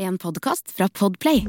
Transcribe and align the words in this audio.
En 0.00 0.18
podkast 0.18 0.70
fra 0.72 0.88
Podplay. 0.88 1.46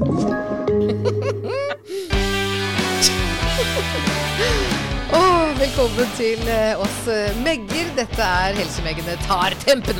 oh, 5.12 5.58
velkommen 5.58 6.10
til 6.18 6.48
eh, 6.52 6.76
oss 6.76 7.08
eh, 7.08 7.32
Megger. 7.40 7.88
Dette 7.96 8.20
er 8.20 8.52
Helsemeggene 8.58 9.16
tar 9.24 9.56
tempen. 9.64 9.96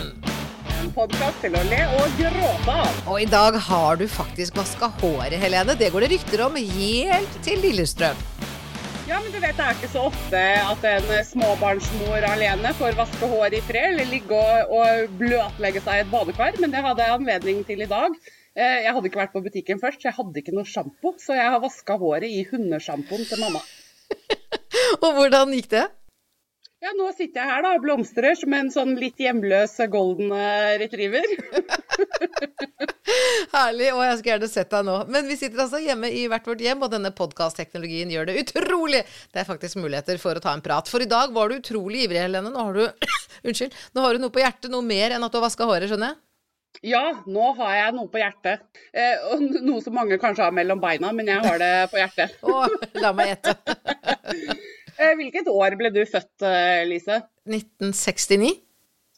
En 0.83 0.93
podkast 0.93 1.41
til 1.41 1.57
å 1.57 1.63
le 1.71 1.79
og 1.97 2.19
gråte 2.19 2.75
av. 2.75 2.93
Og 3.07 3.23
i 3.23 3.29
dag 3.33 3.57
har 3.71 3.97
du 3.97 4.05
faktisk 4.05 4.61
vaska 4.61 4.93
håret, 5.01 5.41
Helene. 5.41 5.73
Det 5.73 5.89
går 5.95 6.05
det 6.05 6.13
rykter 6.19 6.45
om 6.51 6.61
helt 6.61 7.41
til 7.49 7.57
Lillestrøm. 7.65 8.21
Ja, 9.09 9.17
men 9.17 9.33
du 9.33 9.41
vet 9.41 9.57
det 9.57 9.65
er 9.65 9.81
ikke 9.81 9.91
så 9.95 10.05
ofte 10.11 10.39
at 10.61 10.85
en 10.93 11.09
småbarnsmor 11.27 12.21
alene 12.29 12.71
får 12.77 13.01
vaske 13.01 13.33
hår 13.33 13.57
i 13.57 13.65
fred 13.65 13.97
eller 13.97 14.13
ligge 14.13 14.37
og, 14.37 14.77
og 14.77 15.17
bløtlegge 15.17 15.81
seg 15.89 15.95
i 15.97 16.05
et 16.05 16.13
badekar, 16.13 16.53
men 16.61 16.71
det 16.73 16.85
hadde 16.85 17.01
jeg 17.09 17.17
anledning 17.17 17.65
til 17.65 17.81
i 17.89 17.89
dag. 17.89 18.13
Eh, 18.53 18.83
Jeg 18.85 18.93
hadde 18.93 19.09
ikke 19.09 19.23
vært 19.23 19.33
på 19.33 19.43
butikken 19.45 19.81
først, 19.81 20.03
så 20.03 20.11
jeg 20.11 20.19
hadde 20.19 20.43
ikke 20.43 20.53
noe 20.57 20.69
sjampo, 20.69 21.15
så 21.21 21.37
jeg 21.39 21.49
har 21.55 21.63
vaska 21.63 21.97
håret 22.01 22.29
i 22.29 22.43
hundesjampoen 22.51 23.25
til 23.29 23.41
mamma. 23.41 23.63
Og 25.05 25.11
hvordan 25.17 25.55
gikk 25.57 25.71
det? 25.73 25.87
Ja, 26.83 26.91
nå 26.99 27.13
sitter 27.15 27.45
jeg 27.45 27.47
her 27.47 27.63
da 27.63 27.71
og 27.77 27.85
blomstrer 27.85 28.35
som 28.35 28.51
en 28.59 28.67
sånn 28.75 28.97
litt 28.99 29.21
hjemløs 29.23 29.77
golden 29.93 30.33
eh, 30.35 30.73
retriever. 30.83 31.23
Herlig. 33.53 33.93
Og 33.95 34.03
jeg 34.03 34.17
skulle 34.19 34.33
gjerne 34.33 34.49
sett 34.51 34.73
deg 34.75 34.89
nå. 34.89 34.97
Men 35.15 35.31
vi 35.31 35.37
sitter 35.39 35.63
altså 35.63 35.79
hjemme 35.79 36.11
i 36.11 36.25
hvert 36.31 36.49
vårt 36.51 36.65
hjem, 36.65 36.83
og 36.83 36.91
denne 36.91 37.13
podkastteknologien 37.15 38.11
gjør 38.11 38.33
det 38.33 38.37
utrolig. 38.43 39.05
Det 39.31 39.45
er 39.45 39.49
faktisk 39.49 39.79
muligheter 39.79 40.19
for 40.23 40.35
å 40.35 40.43
ta 40.43 40.57
en 40.57 40.65
prat. 40.65 40.91
For 40.91 41.05
i 41.07 41.11
dag 41.11 41.31
var 41.37 41.55
du 41.55 41.61
utrolig 41.61 42.09
ivrig, 42.09 42.19
Helene. 42.25 42.51
Nå 42.51 42.67
har 42.67 42.75
du 42.75 42.83
Unnskyld. 43.47 43.79
Nå 43.95 44.03
har 44.03 44.19
du 44.19 44.27
noe 44.27 44.35
på 44.35 44.43
hjertet, 44.43 44.71
noe 44.75 44.83
mer 44.87 45.15
enn 45.15 45.23
at 45.23 45.31
du 45.31 45.39
har 45.39 45.47
vaska 45.47 45.71
håret, 45.71 45.87
skjønner 45.91 46.13
jeg? 46.13 46.19
Ja, 46.83 47.03
nå 47.31 47.51
har 47.59 47.75
jeg 47.77 47.95
noe 47.95 48.09
på 48.11 48.19
hjertet. 48.23 48.63
Eh, 48.97 49.27
noe 49.63 49.83
som 49.85 49.95
mange 49.95 50.17
kanskje 50.19 50.47
har 50.49 50.55
mellom 50.57 50.81
beina, 50.83 51.13
men 51.15 51.29
jeg 51.31 51.45
har 51.45 51.59
det 51.61 51.73
på 51.93 52.01
hjertet. 52.01 52.33
oh, 52.49 52.67
la 53.03 53.13
meg 53.17 53.35
gjette. 53.35 53.57
Eh, 55.03 55.15
Hvilket 55.17 55.47
år 55.49 55.75
ble 55.81 55.89
du 55.91 56.03
født, 56.07 56.43
eh, 56.47 56.83
Lise? 56.87 57.17
1969? 57.49 58.51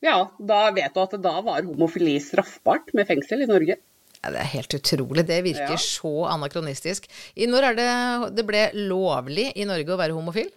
Ja, 0.06 0.14
da 0.38 0.61
vet 0.72 0.94
du 0.94 1.00
at 1.02 1.16
da 1.20 1.33
var 1.44 1.64
homofili 1.66 2.14
straffbart 2.22 2.92
med 2.96 3.08
fengsel 3.11 3.42
i 3.44 3.48
Norge. 3.50 3.77
Ja, 4.22 4.30
det 4.33 4.41
er 4.41 4.50
helt 4.55 4.77
utrolig. 4.78 5.27
Det 5.28 5.41
virker 5.44 5.74
Ja. 5.74 5.80
så 5.83 6.12
anakronistisk. 6.30 7.11
I 7.36 7.50
når 7.50 7.66
er 7.72 7.74
det 7.80 7.89
det 8.39 8.46
ble 8.48 8.62
lovlig 8.86 9.50
i 9.61 9.66
Norge 9.68 9.92
å 9.92 9.98
være 10.00 10.16
homofil? 10.16 10.48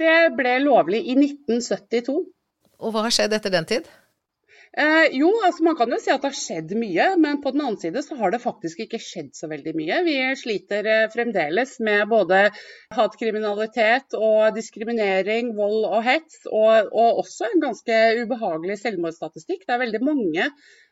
Det 0.00 0.16
ble 0.40 0.56
lovlig 0.64 1.04
i 1.04 1.14
1972. 1.20 2.16
Og 2.82 2.92
hva 2.96 3.04
har 3.06 3.14
skjedd 3.14 3.36
etter 3.36 3.52
den 3.54 3.68
tid? 3.68 3.86
Eh, 4.72 5.10
jo, 5.12 5.28
altså 5.44 5.66
man 5.66 5.74
kan 5.76 5.90
jo 5.92 5.98
si 6.00 6.08
at 6.08 6.22
det 6.22 6.30
har 6.30 6.36
skjedd 6.38 6.70
mye, 6.80 7.06
men 7.20 7.42
på 7.44 7.50
den 7.52 7.60
annen 7.60 7.76
side 7.80 8.00
så 8.06 8.16
har 8.16 8.32
det 8.32 8.40
faktisk 8.40 8.78
ikke 8.80 9.00
skjedd 9.04 9.34
så 9.36 9.50
veldig 9.50 9.74
mye. 9.76 9.98
Vi 10.06 10.14
sliter 10.40 10.88
eh, 10.88 11.08
fremdeles 11.12 11.74
med 11.84 12.06
både 12.08 12.46
hatkriminalitet 12.96 14.16
og 14.16 14.56
diskriminering, 14.56 15.52
vold 15.58 15.84
og 15.90 16.00
hets, 16.06 16.46
og, 16.48 16.88
og 16.88 17.20
også 17.20 17.50
en 17.50 17.64
ganske 17.66 17.98
ubehagelig 18.22 18.78
selvmordsstatistikk. 18.80 19.66
Det 19.66 19.76
er 19.76 19.84
veldig 19.84 20.02
mange 20.08 20.48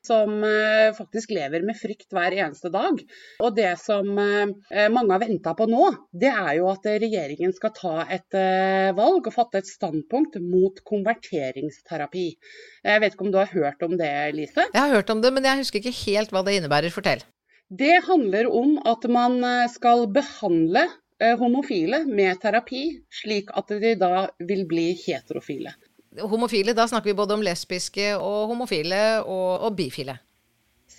som 0.06 0.44
eh, 0.46 0.90
faktisk 0.96 1.34
lever 1.36 1.64
med 1.66 1.78
frykt 1.78 2.12
hver 2.14 2.34
eneste 2.36 2.70
dag. 2.72 3.00
Og 3.44 3.56
det 3.56 3.72
som 3.82 4.08
eh, 4.18 4.86
mange 4.92 5.14
har 5.14 5.22
venta 5.22 5.54
på 5.56 5.68
nå, 5.70 5.90
det 6.12 6.30
er 6.32 6.54
jo 6.60 6.70
at 6.72 6.86
regjeringen 7.02 7.52
skal 7.56 7.74
ta 7.76 7.96
et 8.06 8.38
eh, 8.38 8.90
valg 8.96 9.28
og 9.28 9.34
fatte 9.34 9.60
et 9.60 9.68
standpunkt 9.70 10.38
mot 10.44 10.80
konverteringsterapi. 10.88 12.28
Jeg 12.86 13.02
vet 13.02 13.14
ikke 13.14 13.28
om 13.28 13.34
du 13.34 13.42
har 13.42 13.52
hørt 13.52 13.84
om 13.86 13.98
det, 14.00 14.12
Lise? 14.36 14.70
Jeg 14.70 14.80
har 14.80 14.96
hørt 14.96 15.12
om 15.12 15.20
det, 15.24 15.34
men 15.36 15.46
jeg 15.46 15.62
husker 15.64 15.82
ikke 15.82 15.98
helt 16.06 16.32
hva 16.34 16.44
det 16.46 16.56
innebærer. 16.58 16.90
Fortell. 16.94 17.22
Det 17.70 18.00
handler 18.02 18.48
om 18.50 18.78
at 18.88 19.04
man 19.06 19.36
eh, 19.46 19.68
skal 19.70 20.08
behandle 20.10 20.88
eh, 21.22 21.36
homofile 21.38 22.02
med 22.08 22.40
terapi, 22.42 22.82
slik 23.20 23.52
at 23.54 23.70
de 23.84 23.94
da 24.00 24.26
vil 24.48 24.64
bli 24.66 24.88
heterofile. 25.04 25.76
Homofile, 26.18 26.74
da 26.74 26.88
snakker 26.90 27.12
vi 27.12 27.18
både 27.18 27.36
om 27.36 27.44
lesbiske 27.44 28.16
og 28.18 28.50
homofile 28.50 29.22
og, 29.22 29.60
og 29.68 29.76
bifile. 29.78 30.16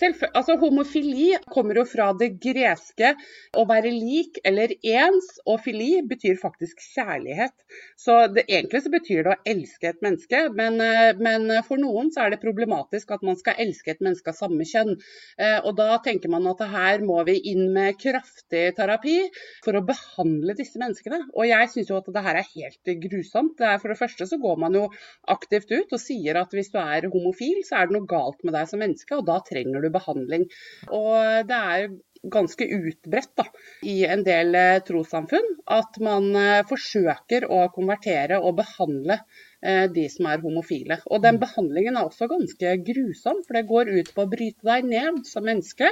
Altså, 0.01 0.55
homofili 0.61 1.35
kommer 1.51 1.77
jo 1.77 1.85
fra 1.85 2.09
det 2.17 2.33
greske 2.41 3.13
å 3.57 3.65
være 3.69 3.91
lik 3.93 4.39
eller 4.47 4.73
ens, 4.81 5.27
og 5.45 5.61
fili 5.65 6.01
betyr 6.07 6.39
faktisk 6.41 6.81
kjærlighet. 6.95 7.53
Så 7.99 8.15
det, 8.33 8.47
egentlig 8.49 8.81
så 8.85 8.91
betyr 8.93 9.23
det 9.25 9.35
å 9.35 9.51
elske 9.53 9.91
et 9.91 10.01
menneske, 10.03 10.41
men, 10.57 10.79
eh, 10.81 11.11
men 11.21 11.47
for 11.67 11.81
noen 11.81 12.09
så 12.13 12.25
er 12.25 12.33
det 12.33 12.41
problematisk 12.41 13.13
at 13.13 13.25
man 13.25 13.37
skal 13.39 13.59
elske 13.61 13.93
et 13.93 14.01
menneske 14.01 14.33
av 14.33 14.39
samme 14.39 14.65
kjønn. 14.67 14.95
Eh, 15.37 15.59
og 15.59 15.77
da 15.77 15.99
tenker 16.03 16.33
man 16.33 16.49
at 16.49 16.63
her 16.71 17.05
må 17.05 17.21
vi 17.27 17.37
inn 17.53 17.67
med 17.75 17.99
kraftig 18.01 18.63
terapi 18.77 19.17
for 19.63 19.77
å 19.77 19.85
behandle 19.85 20.57
disse 20.57 20.81
menneskene. 20.81 21.27
Og 21.35 21.47
jeg 21.49 21.71
syns 21.75 21.93
jo 21.93 21.99
at 22.01 22.09
det 22.09 22.25
her 22.25 22.41
er 22.41 22.51
helt 22.55 22.93
grusomt. 23.05 23.61
For 23.61 23.91
det 23.91 23.99
første 23.99 24.27
så 24.27 24.41
går 24.41 24.57
man 24.65 24.75
jo 24.77 24.87
aktivt 25.31 25.71
ut 25.71 25.93
og 25.93 26.01
sier 26.01 26.41
at 26.41 26.53
hvis 26.55 26.73
du 26.73 26.79
er 26.81 27.09
homofil, 27.11 27.61
så 27.67 27.81
er 27.81 27.89
det 27.89 27.97
noe 27.97 28.09
galt 28.09 28.41
med 28.47 28.55
deg 28.57 28.69
som 28.69 28.81
menneske, 28.81 29.17
og 29.17 29.27
da 29.29 29.39
trenger 29.45 29.83
du 29.83 29.90
behandling. 29.95 30.47
Og 30.89 31.47
det 31.49 31.59
er 31.75 31.91
ganske 32.23 32.65
utbredt 32.65 33.31
da, 33.35 33.45
i 33.81 34.01
en 34.05 34.21
del 34.25 34.55
eh, 34.55 34.79
trossamfunn 34.85 35.47
at 35.73 35.97
man 36.03 36.27
eh, 36.37 36.65
forsøker 36.69 37.47
å 37.49 37.63
konvertere 37.73 38.37
og 38.37 38.59
behandle 38.59 39.17
eh, 39.17 39.87
de 39.93 40.05
som 40.13 40.27
er 40.29 40.43
homofile. 40.43 40.99
Og 41.09 41.23
den 41.25 41.39
behandlingen 41.41 41.97
er 41.97 42.05
også 42.05 42.29
ganske 42.29 42.75
grusom, 42.85 43.41
for 43.47 43.57
det 43.57 43.63
går 43.71 43.89
ut 43.95 44.11
på 44.13 44.25
å 44.25 44.29
bryte 44.29 44.69
deg 44.69 44.85
ned 44.91 45.23
som 45.29 45.47
menneske. 45.49 45.89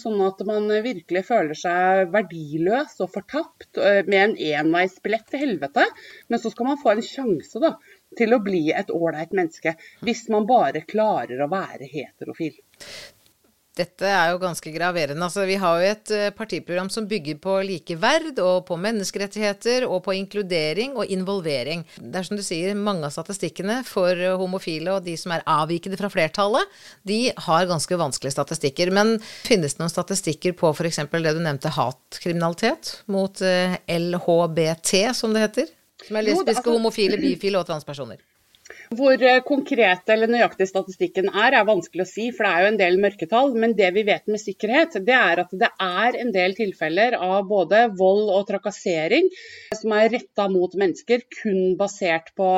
Sånn 0.00 0.22
at 0.24 0.40
man 0.48 0.70
virkelig 0.86 1.26
føler 1.28 1.58
seg 1.60 2.08
verdiløs 2.14 2.96
og 3.04 3.12
fortapt 3.18 3.82
med 4.08 4.16
en 4.22 4.38
enveisbillett 4.62 5.28
til 5.28 5.44
helvete. 5.44 5.84
Men 6.32 6.40
så 6.40 6.54
skal 6.54 6.70
man 6.70 6.80
få 6.80 6.94
en 6.94 7.04
sjanse 7.04 7.60
da, 7.60 7.74
til 8.16 8.32
å 8.32 8.40
bli 8.40 8.70
et 8.72 8.92
ålreit 8.94 9.36
menneske, 9.36 9.76
hvis 10.06 10.24
man 10.32 10.48
bare 10.48 10.86
klarer 10.88 11.44
å 11.44 11.50
være 11.52 11.90
heterofil. 11.90 12.56
Dette 13.76 14.08
er 14.08 14.30
jo 14.32 14.38
ganske 14.40 14.70
graverende. 14.72 15.20
Altså, 15.26 15.44
vi 15.44 15.58
har 15.60 15.76
jo 15.76 15.88
et 15.90 16.12
eh, 16.14 16.30
partiprogram 16.32 16.88
som 16.92 17.04
bygger 17.08 17.36
på 17.44 17.58
likeverd 17.66 18.38
og 18.40 18.62
på 18.70 18.78
menneskerettigheter 18.80 19.84
og 19.84 20.00
på 20.06 20.14
inkludering 20.16 20.94
og 20.96 21.12
involvering. 21.12 21.82
Det 22.00 22.22
er 22.22 22.28
som 22.28 22.40
du 22.40 22.44
sier, 22.46 22.72
mange 22.72 23.04
av 23.04 23.12
statistikkene 23.12 23.82
for 23.84 24.16
eh, 24.16 24.36
homofile 24.40 24.94
og 24.96 25.04
de 25.04 25.18
som 25.20 25.34
er 25.36 25.44
avvikende 25.44 25.98
fra 26.00 26.08
flertallet, 26.12 26.72
de 27.04 27.20
har 27.48 27.68
ganske 27.68 28.00
vanskelige 28.00 28.36
statistikker. 28.38 28.94
Men 28.96 29.18
finnes 29.44 29.76
det 29.76 29.84
noen 29.84 29.92
statistikker 29.92 30.56
på 30.56 30.72
f.eks. 30.72 31.02
det 31.12 31.34
du 31.36 31.42
nevnte, 31.44 31.74
hatkriminalitet 31.76 33.02
mot 33.12 33.44
eh, 33.44 33.76
LHBT, 33.92 34.94
som 35.20 35.36
det 35.36 35.44
heter? 35.50 35.68
Som 36.06 36.16
er 36.16 36.30
lesbiske, 36.30 36.62
altså- 36.62 36.78
homofile, 36.78 37.20
bifile 37.20 37.60
og 37.60 37.68
transpersoner. 37.68 38.24
Hvor 38.94 39.22
eh, 39.22 39.40
konkret 39.46 40.08
eller 40.12 40.30
nøyaktig 40.30 40.68
statistikken 40.70 41.30
er, 41.32 41.56
er 41.58 41.66
vanskelig 41.66 42.04
å 42.04 42.08
si, 42.08 42.28
for 42.34 42.46
det 42.46 42.52
er 42.52 42.62
jo 42.62 42.70
en 42.72 42.80
del 42.80 42.98
mørketall. 43.02 43.54
Men 43.58 43.74
det 43.78 43.90
vi 43.96 44.04
vet 44.06 44.26
med 44.30 44.42
sikkerhet, 44.42 44.98
det 45.06 45.16
er 45.16 45.42
at 45.42 45.54
det 45.56 45.70
er 45.82 46.18
en 46.20 46.32
del 46.34 46.54
tilfeller 46.58 47.16
av 47.18 47.48
både 47.50 47.86
vold 47.98 48.30
og 48.30 48.46
trakassering 48.50 49.30
som 49.74 49.94
er 49.96 50.10
retta 50.14 50.46
mot 50.52 50.74
mennesker 50.78 51.24
kun 51.40 51.74
basert 51.80 52.32
på 52.38 52.50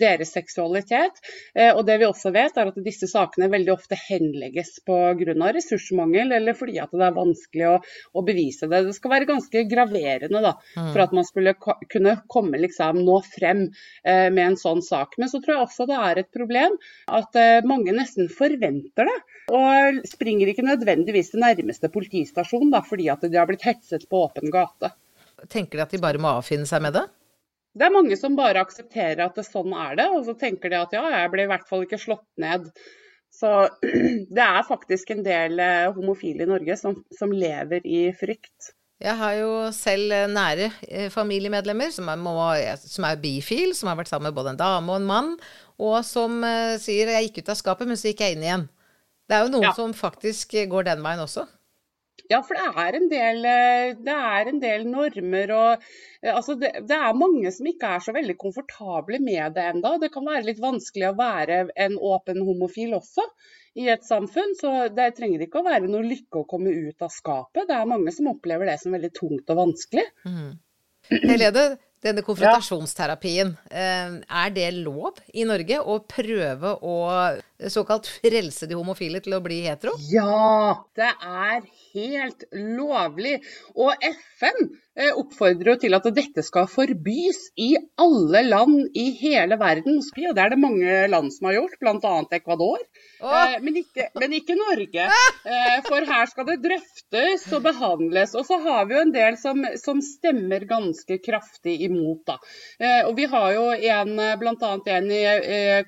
deres 0.00 0.34
seksualitet. 0.36 1.22
Eh, 1.54 1.72
Og 1.72 1.86
det 1.88 2.00
vi 2.02 2.08
også 2.08 2.34
vet, 2.34 2.56
er 2.60 2.72
at 2.72 2.82
disse 2.84 3.08
sakene 3.10 3.50
veldig 3.52 3.72
ofte 3.74 3.98
henlegges 3.98 4.78
pga. 4.84 5.50
ressursmangel, 5.56 6.32
eller 6.36 6.56
fordi 6.56 6.78
at 6.82 6.92
det 6.92 7.06
er 7.06 7.16
vanskelig 7.16 7.66
å, 7.70 7.76
å 8.12 8.24
bevise 8.26 8.68
det. 8.68 8.84
Det 8.86 8.94
skal 8.96 9.14
være 9.14 9.30
ganske 9.30 9.64
graverende 9.70 10.42
da, 10.44 10.54
for 10.76 11.00
at 11.04 11.12
man 11.16 11.24
skulle 11.24 11.54
kunne 11.90 12.16
komme 12.28 12.60
liksom 12.60 13.00
nå 13.04 13.20
frem 13.26 13.66
eh, 14.04 14.28
med 14.30 14.44
en 14.44 14.60
sånn 14.60 14.82
sak. 14.84 15.16
Men 15.18 15.30
så 15.32 15.40
tror 15.40 15.54
jeg 15.54 15.62
også 15.62 15.69
det 15.88 15.98
er 15.98 16.22
et 16.22 16.30
problem 16.34 16.76
at 17.20 17.38
eh, 17.38 17.66
mange 17.66 17.94
nesten 17.96 18.30
forventer 18.32 19.08
det. 19.08 19.18
Og 19.54 20.02
springer 20.08 20.50
ikke 20.50 20.66
nødvendigvis 20.66 21.32
til 21.32 21.42
nærmeste 21.42 21.90
politistasjon 21.92 22.70
da, 22.74 22.82
fordi 22.86 23.08
at 23.12 23.24
de 23.26 23.38
har 23.38 23.48
blitt 23.50 23.66
hetset 23.66 24.06
på 24.10 24.24
åpen 24.26 24.52
gate. 24.54 24.92
Tenker 25.50 25.80
de 25.80 25.86
at 25.86 25.94
de 25.94 26.02
bare 26.02 26.20
må 26.20 26.34
avfinne 26.38 26.68
seg 26.68 26.84
med 26.84 26.98
det? 26.98 27.06
Det 27.70 27.86
er 27.86 27.94
mange 27.94 28.16
som 28.18 28.34
bare 28.38 28.62
aksepterer 28.64 29.22
at 29.24 29.36
det 29.38 29.46
sånn 29.46 29.74
er 29.78 29.94
det, 30.00 30.08
og 30.10 30.24
så 30.26 30.34
tenker 30.38 30.72
de 30.72 30.80
at 30.80 30.94
ja, 30.96 31.04
jeg 31.14 31.30
ble 31.32 31.46
i 31.46 31.50
hvert 31.52 31.68
fall 31.68 31.86
ikke 31.86 32.00
slått 32.02 32.26
ned. 32.42 32.66
Så 33.30 33.52
det 34.36 34.44
er 34.44 34.66
faktisk 34.66 35.14
en 35.14 35.24
del 35.26 35.62
eh, 35.62 35.86
homofile 35.94 36.44
i 36.44 36.50
Norge 36.50 36.76
som, 36.80 36.98
som 37.14 37.32
lever 37.34 37.86
i 37.86 38.08
frykt. 38.16 38.74
Jeg 39.00 39.16
har 39.16 39.36
jo 39.38 39.52
selv 39.72 40.12
eh, 40.12 40.26
nære 40.28 40.68
familiemedlemmer 41.14 41.94
som 41.94 42.10
er, 42.12 42.18
må, 42.20 42.34
som 42.82 43.06
er 43.08 43.22
bifil, 43.22 43.72
som 43.76 43.88
har 43.88 44.00
vært 44.02 44.10
sammen 44.10 44.28
med 44.28 44.36
både 44.36 44.56
en 44.56 44.60
dame 44.60 44.92
og 44.92 45.00
en 45.00 45.08
mann, 45.08 45.30
og 45.80 46.04
som 46.04 46.42
uh, 46.44 46.76
sier 46.82 47.08
'jeg 47.08 47.30
gikk 47.30 47.42
ut 47.42 47.54
av 47.54 47.58
skapet, 47.62 47.88
men 47.88 47.96
så 47.96 48.12
gikk 48.12 48.20
jeg 48.26 48.36
inn 48.36 48.44
igjen'. 48.44 48.68
Det 49.30 49.38
er 49.38 49.46
jo 49.46 49.54
noen 49.54 49.70
Ja. 49.70 49.72
som 49.72 49.94
faktisk 49.94 50.54
eh, 50.58 50.66
går 50.66 50.84
den 50.90 51.02
veien 51.06 51.22
også. 51.22 51.46
Ja, 52.30 52.40
for 52.46 52.54
det 52.54 52.66
er 52.78 52.96
en 52.98 53.08
del, 53.10 53.44
eh, 53.46 53.92
det 53.98 54.14
er 54.14 54.48
en 54.50 54.60
del 54.62 54.86
normer 54.86 55.52
og 55.54 55.84
altså 56.22 56.54
det, 56.58 56.72
det, 56.86 56.96
er 56.96 57.16
mange 57.16 57.50
som 57.54 57.66
ikke 57.66 57.94
er 57.96 58.02
så 58.04 58.12
veldig 58.14 58.36
komfortable 58.38 59.18
med 59.22 59.54
det 59.56 59.64
enda. 59.72 59.96
Det 59.98 60.12
kan 60.14 60.26
være 60.26 60.46
litt 60.50 60.60
vanskelig 60.62 61.08
å 61.10 61.18
være 61.18 61.60
en 61.86 61.96
åpen 61.96 62.42
homofil 62.46 62.94
også 62.98 63.24
i 63.80 63.88
et 63.88 64.04
samfunn. 64.06 64.54
Så 64.58 64.72
det 64.94 65.12
trenger 65.16 65.46
ikke 65.46 65.62
å 65.62 65.66
være 65.66 65.90
noe 65.90 66.06
lykke 66.06 66.42
å 66.42 66.48
komme 66.50 66.74
ut 66.74 67.06
av 67.06 67.14
skapet. 67.14 67.66
Det 67.70 67.76
er 67.78 67.90
mange 67.90 68.14
som 68.14 68.30
opplever 68.34 68.68
det 68.70 68.78
som 68.82 68.94
veldig 68.94 69.12
tungt 69.16 69.54
og 69.54 69.62
vanskelig. 69.64 70.06
Mm. 70.26 70.50
Helene, 71.10 71.66
denne 72.04 72.24
konfrontasjonsterapien, 72.24 73.52
eh, 73.70 74.14
er 74.24 74.52
det 74.54 74.70
lov 74.78 75.20
i 75.34 75.44
Norge 75.48 75.80
å 75.80 76.00
prøve 76.08 76.76
å 76.80 76.96
såkalt 77.68 78.08
frelse 78.20 78.68
de 78.70 78.78
homofile 78.78 79.20
til 79.24 79.36
å 79.36 79.42
bli 79.44 79.60
hetero? 79.66 79.92
Ja, 80.12 80.86
det 80.96 81.10
er 81.12 81.64
helt 81.92 82.46
lovlig. 82.54 83.40
Og 83.76 83.92
FN 84.00 84.70
eh, 84.96 85.10
oppfordrer 85.10 85.74
jo 85.74 85.80
til 85.84 85.96
at 85.98 86.08
dette 86.16 86.44
skal 86.46 86.68
forbys 86.70 87.42
i 87.60 87.72
alle 88.00 88.44
land 88.46 88.96
i 88.98 89.10
hele 89.20 89.58
verden. 89.60 90.00
Og 90.00 90.36
det 90.36 90.44
er 90.44 90.54
det 90.54 90.60
mange 90.62 90.96
land 91.12 91.34
som 91.34 91.50
har 91.50 91.58
gjort, 91.58 91.78
bl.a. 91.82 92.14
Ecuador. 92.38 92.84
Oh. 93.20 93.56
Men, 93.60 93.80
ikke, 93.82 94.08
men, 94.20 94.38
ikke, 94.40 94.58
Norge. 94.58 95.08
Eh, 95.50 95.80
for 95.86 96.04
her 96.04 96.28
skal 96.28 96.44
det 96.46 96.58
drøftes 96.62 97.46
og 97.56 97.62
behandles. 97.64 98.34
Og 98.38 98.44
så 98.46 98.58
har 98.60 98.84
vi 98.86 98.94
jo 98.94 99.00
en 99.02 99.12
del 99.14 99.38
som, 99.40 99.62
som 99.80 100.02
stemmer 100.04 100.66
ganske 100.68 101.16
kraftig 101.24 101.78
imot. 101.86 102.20
Da. 102.28 102.36
Og 103.08 103.14
vi 103.16 103.26
har 103.32 103.54
jo 103.56 103.64
en, 103.72 104.12
bl.a. 104.38 104.72
en 104.94 105.08
i 105.10 105.22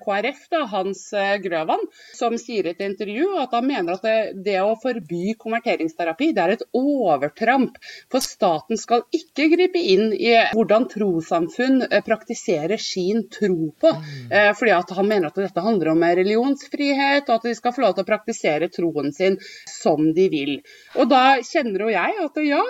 KrF, 0.00 0.40
da, 0.50 0.62
Hans 0.72 1.04
Grøv 1.44 1.61
Grøvan, 1.62 1.84
som 2.14 2.34
sier 2.40 2.66
i 2.66 2.72
et 2.72 2.82
intervju 2.82 3.36
at 3.40 3.52
han 3.54 3.66
mener 3.68 3.96
at 3.96 4.06
det, 4.06 4.16
det 4.46 4.58
å 4.62 4.74
forby 4.80 5.34
konverteringsterapi 5.38 6.32
det 6.34 6.42
er 6.42 6.54
et 6.56 6.64
overtramp. 6.76 7.78
For 8.12 8.24
staten 8.24 8.80
skal 8.80 9.04
ikke 9.14 9.48
gripe 9.52 9.78
inn 9.80 10.12
i 10.16 10.34
hvordan 10.52 10.88
trossamfunn 10.90 11.86
eh, 11.88 12.02
praktiserer 12.04 12.80
sin 12.82 13.26
tro 13.32 13.70
på. 13.78 13.92
Mm. 13.94 14.32
Eh, 14.32 14.50
fordi 14.58 14.74
at 14.76 14.94
han 14.96 15.08
mener 15.08 15.30
at 15.30 15.38
dette 15.42 15.64
handler 15.64 15.92
om 15.94 16.02
religionsfrihet, 16.02 17.28
og 17.28 17.34
at 17.38 17.48
de 17.48 17.54
skal 17.58 17.76
få 17.76 17.86
lov 17.86 17.96
til 17.96 18.06
å 18.06 18.10
praktisere 18.10 18.70
troen 18.72 19.12
sin 19.14 19.38
som 19.70 20.10
de 20.16 20.28
vil. 20.32 20.56
Og 20.98 21.10
da 21.10 21.38
kjenner 21.46 21.86
jo 21.86 21.92
jeg 21.92 22.18
at 22.26 22.42
ja, 22.46 22.62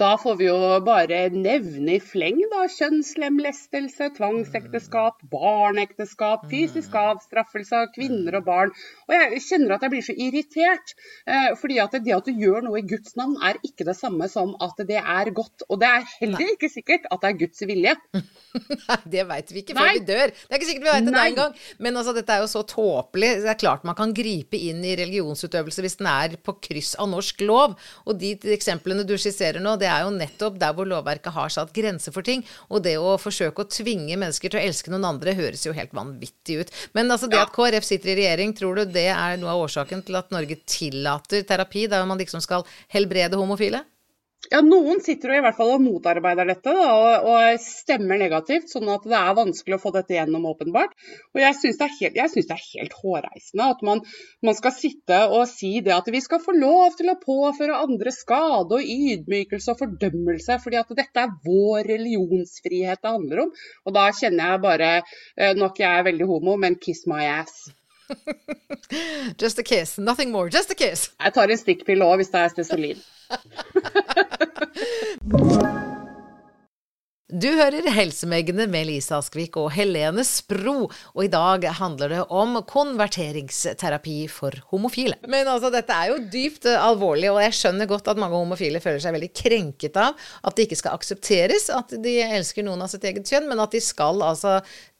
da 0.00 0.14
får 0.20 0.36
vi 0.40 0.46
jo 0.46 0.56
bare 0.84 1.26
nevne 1.34 1.98
i 1.98 2.00
fleng 2.00 2.38
da, 2.52 2.64
kjønnslemlestelse, 2.72 4.08
tvangsekteskap, 4.16 5.20
barneekteskap, 5.32 6.46
fysisk 6.48 6.94
mm. 6.94 7.00
avstraffelse 7.02 7.82
av 7.82 7.90
kvinner 7.92 8.38
og 8.38 8.46
barn. 8.46 8.72
Og 9.10 9.14
jeg 9.16 9.42
kjenner 9.44 9.76
at 9.76 9.84
jeg 9.84 9.92
blir 9.92 10.06
så 10.06 10.16
irritert. 10.16 10.94
Eh, 11.28 11.50
fordi 11.60 11.76
at 11.84 11.98
det 12.00 12.16
at 12.16 12.30
du 12.30 12.32
gjør 12.32 12.64
noe 12.64 12.80
i 12.80 12.86
Guds 12.88 13.12
navn, 13.20 13.36
er 13.44 13.60
ikke 13.66 13.84
det 13.90 13.96
samme 13.98 14.28
som 14.32 14.54
at 14.64 14.80
det 14.88 15.02
er 15.02 15.32
godt. 15.36 15.66
Og 15.68 15.82
det 15.82 15.90
er 15.90 16.08
heller 16.22 16.54
ikke 16.54 16.72
sikkert 16.72 17.04
at 17.10 17.20
det 17.20 17.32
er 17.32 17.38
Guds 17.44 17.64
vilje. 17.68 17.94
Nei, 18.88 18.98
det 19.12 19.26
veit 19.28 19.52
vi 19.52 19.64
ikke 19.64 19.76
før 19.76 19.90
Nei. 19.90 19.94
vi 19.98 20.04
dør. 20.08 20.32
Det 20.32 20.48
er 20.48 20.60
ikke 20.62 20.70
sikkert 20.70 20.86
vi 20.86 20.94
veit 20.94 21.10
det 21.10 21.26
engang. 21.26 21.60
Men 21.84 22.00
altså, 22.00 22.16
dette 22.16 22.38
er 22.38 22.44
jo 22.46 22.48
så 22.54 22.64
tåpelig. 22.64 23.34
Det 23.44 23.52
er 23.52 23.60
klart 23.60 23.84
man 23.88 23.98
kan 23.98 24.16
gripe 24.16 24.56
inn 24.56 24.80
i 24.86 24.96
religionsutøvelse 25.02 25.84
hvis 25.84 26.00
den 26.00 26.08
er 26.08 26.40
på 26.40 26.56
kryss 26.70 26.96
av 26.96 27.12
norsk 27.12 27.44
lov. 27.44 27.76
Og 28.08 28.16
de 28.20 28.32
eksemplene 28.56 29.04
du 29.04 29.16
skisserer 29.20 29.60
nå, 29.60 29.76
det 29.76 29.89
er 29.90 30.06
jo 30.06 30.14
nettopp 30.14 30.58
der 30.60 30.74
hvor 30.76 30.88
lovverket 30.88 31.34
har 31.34 31.52
satt 31.52 31.74
grenser 31.76 32.14
for 32.14 32.26
ting. 32.26 32.44
Og 32.70 32.84
det 32.86 32.96
å 33.00 33.16
forsøke 33.20 33.64
å 33.64 33.70
tvinge 33.70 34.16
mennesker 34.16 34.52
til 34.52 34.60
å 34.60 34.64
elske 34.64 34.92
noen 34.92 35.08
andre 35.12 35.36
høres 35.38 35.66
jo 35.66 35.76
helt 35.76 35.94
vanvittig 35.96 36.60
ut. 36.62 36.74
Men 36.96 37.10
altså 37.10 37.30
det 37.30 37.40
at 37.40 37.54
KrF 37.54 37.86
sitter 37.86 38.14
i 38.14 38.18
regjering, 38.22 38.54
tror 38.56 38.80
du 38.80 38.96
det 38.96 39.08
er 39.12 39.38
noe 39.40 39.54
av 39.54 39.64
årsaken 39.66 40.04
til 40.06 40.18
at 40.20 40.32
Norge 40.34 40.60
tillater 40.64 41.46
terapi 41.48 41.86
der 41.90 42.06
man 42.08 42.20
liksom 42.20 42.42
skal 42.44 42.66
helbrede 42.92 43.40
homofile? 43.40 43.84
Ja, 44.48 44.62
Noen 44.64 45.02
sitter 45.04 45.34
jo 45.34 45.36
i 45.36 45.42
hvert 45.44 45.56
fall 45.58 45.74
og 45.74 45.82
motarbeider 45.84 46.48
dette 46.48 46.72
da, 46.72 46.84
og, 46.96 47.26
og, 47.28 47.58
stemmer 47.60 48.16
negativt, 48.18 48.70
sånn 48.72 48.88
at 48.88 49.04
det 49.04 49.18
er 49.18 49.36
vanskelig 49.36 49.76
å 49.76 49.82
få 49.82 49.92
dette 49.92 50.16
gjennom, 50.16 50.46
åpenbart. 50.48 50.94
Og 51.34 51.42
Jeg 51.42 51.56
syns 51.58 51.80
det, 51.82 51.88
det, 52.16 52.24
er 52.24 52.62
helt 52.64 52.96
hårreisende 53.02 53.68
at 53.74 53.84
man, 53.86 54.00
man, 54.46 54.56
skal 54.56 54.72
sitte 54.74 55.18
og 55.28 55.44
si 55.50 55.74
det 55.84 55.92
at 55.94 56.08
vi 56.10 56.22
skal 56.24 56.40
få 56.42 56.56
lov 56.56 56.96
til 56.98 57.12
å 57.12 57.18
påføre 57.20 57.82
andre 57.84 58.14
skade 58.16 58.80
og 58.80 58.94
ydmykelse 58.96 59.74
og 59.74 59.82
fordømmelse, 59.84 60.56
fordi 60.64 60.80
at 60.80 60.94
dette 61.02 61.26
er 61.26 61.36
vår 61.44 61.84
religionsfrihet 61.92 63.04
det 63.04 63.12
handler 63.12 63.44
om. 63.44 63.52
Og 63.84 63.96
da 63.98 64.08
kjenner 64.16 64.54
jeg 64.54 64.64
bare, 64.64 64.90
eh, 65.36 65.52
nok 65.58 65.84
jeg 65.84 65.90
er 65.90 66.08
veldig 66.08 66.30
homo, 66.32 66.56
men 66.56 66.80
kiss 66.80 67.04
my 67.10 67.28
ass. 67.28 67.68
just 69.38 69.58
a 69.58 69.62
kiss, 69.62 69.98
nothing 69.98 70.32
more, 70.32 70.48
just 70.48 70.72
a 70.72 70.74
kiss. 70.74 71.10
Jeg 71.20 71.36
tar 71.36 71.52
en 71.52 71.60
stikkpille 71.60 72.08
òg 72.08 72.24
hvis 72.24 72.32
det 72.32 72.46
er 72.46 72.54
stesolin. 72.56 73.04
Du 77.30 77.46
hører 77.54 77.86
Helsemegene 77.94 78.64
med 78.66 78.88
Lise 78.88 79.14
Askvik 79.14 79.54
og 79.60 79.68
Helene 79.70 80.24
Spro, 80.26 80.90
og 80.90 81.20
i 81.22 81.28
dag 81.30 81.62
handler 81.78 82.08
det 82.10 82.24
om 82.34 82.58
konverteringsterapi 82.66 84.26
for 84.32 84.50
homofile. 84.72 85.14
Men 85.30 85.46
altså, 85.46 85.70
dette 85.70 85.94
er 85.94 86.08
jo 86.10 86.18
dypt 86.32 86.66
alvorlig, 86.72 87.30
og 87.30 87.38
jeg 87.44 87.52
skjønner 87.54 87.86
godt 87.90 88.08
at 88.10 88.18
mange 88.18 88.34
homofile 88.34 88.80
føler 88.82 88.98
seg 89.04 89.14
veldig 89.14 89.30
krenket 89.30 89.96
av 90.00 90.18
at 90.42 90.56
det 90.56 90.62
ikke 90.66 90.80
skal 90.82 90.96
aksepteres 90.98 91.70
at 91.74 91.88
de 92.02 92.14
elsker 92.24 92.62
noen 92.66 92.82
av 92.82 92.88
sitt 92.90 93.04
eget 93.06 93.30
kjønn, 93.30 93.48
men 93.52 93.60
at 93.62 93.72
de 93.76 93.80
skal 93.84 94.22
altså 94.26 94.52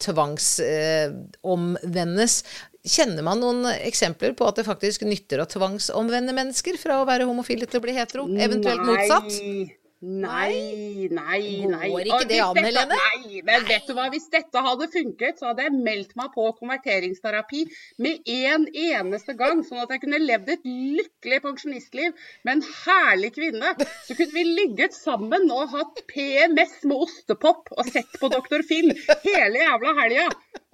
tvangsomvendes. 0.07 2.35
Eh, 2.47 2.70
Kjenner 2.81 3.25
man 3.27 3.43
noen 3.43 3.67
eksempler 3.75 4.33
på 4.37 4.47
at 4.49 4.57
det 4.57 4.65
faktisk 4.65 5.03
nytter 5.05 5.43
å 5.43 5.49
tvangsomvende 5.51 6.33
mennesker 6.37 6.79
fra 6.81 7.03
å 7.03 7.09
være 7.09 7.27
homofile 7.29 7.69
til 7.69 7.81
å 7.81 7.85
bli 7.85 7.97
hetero, 7.99 8.25
eventuelt 8.41 8.87
motsatt? 8.87 9.77
Nei, 10.01 11.09
nei, 11.13 11.67
nei. 11.69 11.89
Går 11.93 12.07
ikke 12.09 12.29
det 12.31 12.39
an, 12.41 12.57
Helene? 12.57 12.97
Nei, 12.97 13.43
men 13.45 13.67
vet 13.69 13.85
du 13.85 13.93
hva, 13.93 14.07
hvis 14.09 14.31
dette 14.33 14.63
hadde 14.65 14.87
funket, 14.95 15.37
så 15.37 15.51
hadde 15.51 15.67
jeg 15.67 15.75
meldt 15.77 16.15
meg 16.17 16.31
på 16.33 16.47
konverteringsterapi 16.57 17.67
med 18.01 18.31
en 18.33 18.65
eneste 18.71 19.37
gang, 19.37 19.61
sånn 19.67 19.83
at 19.83 19.93
jeg 19.93 20.01
kunne 20.07 20.23
levd 20.25 20.55
et 20.57 20.65
lykkelig 20.65 21.43
pensjonistliv 21.45 22.17
med 22.49 22.55
en 22.55 22.65
herlig 22.87 23.35
kvinne. 23.37 23.75
Så 24.09 24.17
kunne 24.17 24.33
vi 24.39 24.47
ligget 24.49 24.97
sammen 24.97 25.45
og 25.53 25.77
hatt 25.77 26.01
PMS 26.09 26.79
med 26.89 27.05
ostepop 27.05 27.69
og 27.77 27.93
sett 27.93 28.17
på 28.23 28.33
Dr. 28.33 28.65
Phil 28.65 28.95
hele 29.27 29.67
jævla 29.67 29.97
helga. 30.01 30.31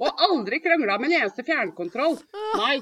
Og 0.06 0.26
aldri 0.30 0.62
krangla 0.62 1.00
med 1.02 1.10
en 1.10 1.24
eneste 1.24 1.42
fjernkontroll. 1.42 2.20
Nei. 2.62 2.76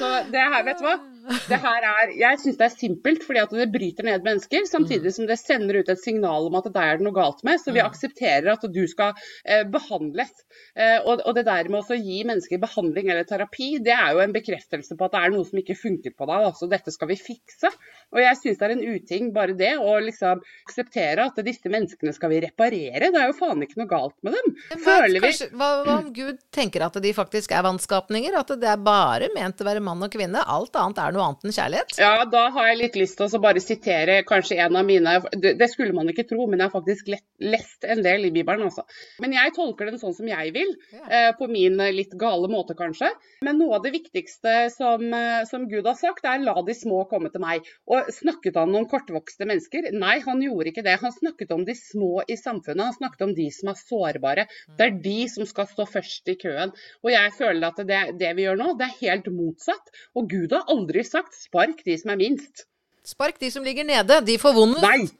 Så 0.00 0.10
det 0.32 0.42
her, 0.42 0.62
vet 0.66 0.80
du 0.80 0.88
hva? 0.88 0.98
Det 1.24 1.58
her 1.60 1.84
er, 1.88 2.12
jeg 2.18 2.40
syns 2.42 2.58
det 2.60 2.66
er 2.66 2.74
simpelt, 2.74 3.24
fordi 3.24 3.40
at 3.40 3.52
det 3.56 3.68
bryter 3.72 4.06
ned 4.06 4.24
mennesker, 4.26 4.66
samtidig 4.68 5.14
som 5.16 5.28
det 5.28 5.38
sender 5.40 5.78
ut 5.80 5.90
et 5.92 6.00
signal 6.00 6.48
om 6.50 6.58
at 6.58 6.68
det 6.72 6.82
er 6.82 7.00
noe 7.04 7.16
galt 7.16 7.40
med. 7.46 7.60
Så 7.62 7.72
vi 7.72 7.80
mm. 7.80 7.88
aksepterer 7.88 8.50
at 8.52 8.66
du 8.74 8.82
skal 8.90 9.14
eh, 9.44 9.64
behandles. 9.68 10.32
Eh, 10.76 10.98
og, 11.00 11.22
og, 11.24 11.32
det 11.38 11.46
der 11.48 11.70
med 11.72 11.80
å 11.80 11.98
gi 11.98 12.20
mennesker 12.28 12.60
behandling 12.62 13.10
eller 13.12 13.28
terapi, 13.28 13.70
det 13.84 13.94
er 13.96 14.12
jo 14.14 14.22
en 14.24 14.34
bekreftelse 14.34 14.98
på 14.98 15.08
at 15.08 15.16
det 15.16 15.22
er 15.22 15.34
noe 15.34 15.48
som 15.48 15.60
ikke 15.62 15.78
funker 15.78 16.14
på 16.16 16.28
deg. 16.30 16.48
Altså 16.50 16.68
dette 16.70 16.92
skal 16.94 17.10
vi 17.10 17.18
fikse. 17.20 17.72
Og 18.14 18.20
jeg 18.22 18.40
syns 18.40 18.60
det 18.60 18.68
er 18.68 18.76
en 18.76 18.84
uting, 18.84 19.32
bare 19.34 19.56
det, 19.58 19.72
å 19.80 19.96
liksom 20.04 20.42
akseptere 20.68 21.24
at 21.24 21.40
disse 21.46 21.72
menneskene 21.72 22.12
skal 22.14 22.32
vi 22.34 22.42
reparere. 22.44 23.10
Det 23.10 23.20
er 23.20 23.30
jo 23.30 23.38
faen 23.38 23.64
ikke 23.64 23.80
noe 23.80 23.90
galt 23.90 24.16
med 24.26 24.36
dem. 24.36 24.54
Føler 24.84 25.18
vi 25.18 25.24
Kanskje, 25.24 25.50
hva, 25.56 25.70
hva 25.86 25.98
om 26.02 26.12
Gud 26.14 26.40
tenker 26.54 26.84
at 26.86 27.00
de 27.02 27.14
faktisk 27.16 27.54
er 27.56 27.64
vannskapninger? 27.66 28.36
At 28.38 28.52
det 28.60 28.70
er 28.70 28.84
bare 28.84 29.32
ment 29.34 29.60
å 29.60 29.66
være 29.66 29.82
mann 29.84 30.04
og 30.04 30.12
kvinne? 30.12 30.44
Alt 30.44 30.76
annet 30.78 31.00
er 31.00 31.13
noe 31.14 31.28
annet 31.28 31.46
enn 31.46 31.56
kjærlighet? 31.56 31.96
Ja, 32.02 32.24
da 32.30 32.48
har 32.54 32.70
jeg 32.70 32.80
litt 32.80 32.98
lyst 32.98 33.18
til 33.20 33.28
å 33.28 33.42
bare 33.42 33.62
sitere 33.62 34.20
kanskje 34.28 34.58
en 34.64 34.78
av 34.80 34.86
mine 34.86 35.16
Det 35.34 35.68
skulle 35.70 35.94
man 35.96 36.10
ikke 36.10 36.26
tro, 36.28 36.46
men 36.48 36.60
jeg 36.60 36.68
har 36.68 36.74
faktisk 36.74 37.10
lest 37.44 37.86
en 37.88 38.02
del 38.04 38.28
i 38.28 38.32
Bibelen, 38.34 38.66
altså. 38.68 38.84
Men 39.22 39.34
jeg 39.36 39.54
tolker 39.56 39.90
den 39.90 40.00
sånn 40.00 40.14
som 40.16 40.28
jeg 40.28 40.52
vil, 40.54 40.74
eh, 41.08 41.30
på 41.38 41.48
min 41.50 41.78
eh, 41.80 41.92
litt 41.94 42.14
gale 42.18 42.50
måte 42.50 42.76
kanskje. 42.78 43.10
Men 43.44 43.58
noe 43.60 43.78
av 43.78 43.84
det 43.84 43.94
viktigste 43.94 44.54
som, 44.74 45.02
eh, 45.14 45.44
som 45.50 45.68
Gud 45.70 45.86
har 45.86 45.98
sagt, 45.98 46.24
er 46.24 46.38
'la 46.38 46.56
de 46.66 46.74
små 46.74 47.04
komme 47.10 47.30
til 47.32 47.40
meg'. 47.40 47.64
Og 47.88 48.10
snakket 48.12 48.56
han 48.56 48.74
om 48.74 48.88
kortvokste 48.88 49.46
mennesker? 49.46 49.92
Nei, 49.92 50.18
han 50.20 50.42
gjorde 50.42 50.72
ikke 50.72 50.84
det. 50.84 50.98
Han 51.00 51.12
snakket 51.12 51.52
om 51.52 51.64
de 51.64 51.74
små 51.74 52.22
i 52.28 52.36
samfunnet. 52.36 52.84
Han 52.84 52.98
snakket 52.98 53.22
om 53.28 53.34
de 53.34 53.50
som 53.50 53.68
er 53.70 53.78
sårbare. 53.78 54.46
Det 54.78 54.86
er 54.86 54.98
de 55.04 55.28
som 55.28 55.46
skal 55.46 55.66
stå 55.66 55.86
først 55.86 56.28
i 56.28 56.36
køen. 56.40 56.72
Og 57.04 57.10
jeg 57.10 57.32
føler 57.38 57.68
at 57.68 57.76
det, 57.86 58.18
det 58.18 58.34
vi 58.36 58.46
gjør 58.46 58.58
nå, 58.60 58.70
det 58.78 58.88
er 58.88 59.00
helt 59.02 59.30
motsatt. 59.32 59.92
Og 60.16 60.28
Gud 60.30 60.52
har 60.52 60.64
aldri 60.68 61.03
sagt 61.08 61.36
'spark 61.36 61.84
de 61.84 61.98
som 62.00 62.14
er 62.14 62.20
minst'. 62.20 62.64
Spark 63.04 63.38
de 63.40 63.50
som 63.50 63.64
ligger 63.64 63.84
nede, 63.84 64.20
de 64.24 64.38
får 64.40 64.54
vondest. 64.56 64.84
Nei, 64.84 65.10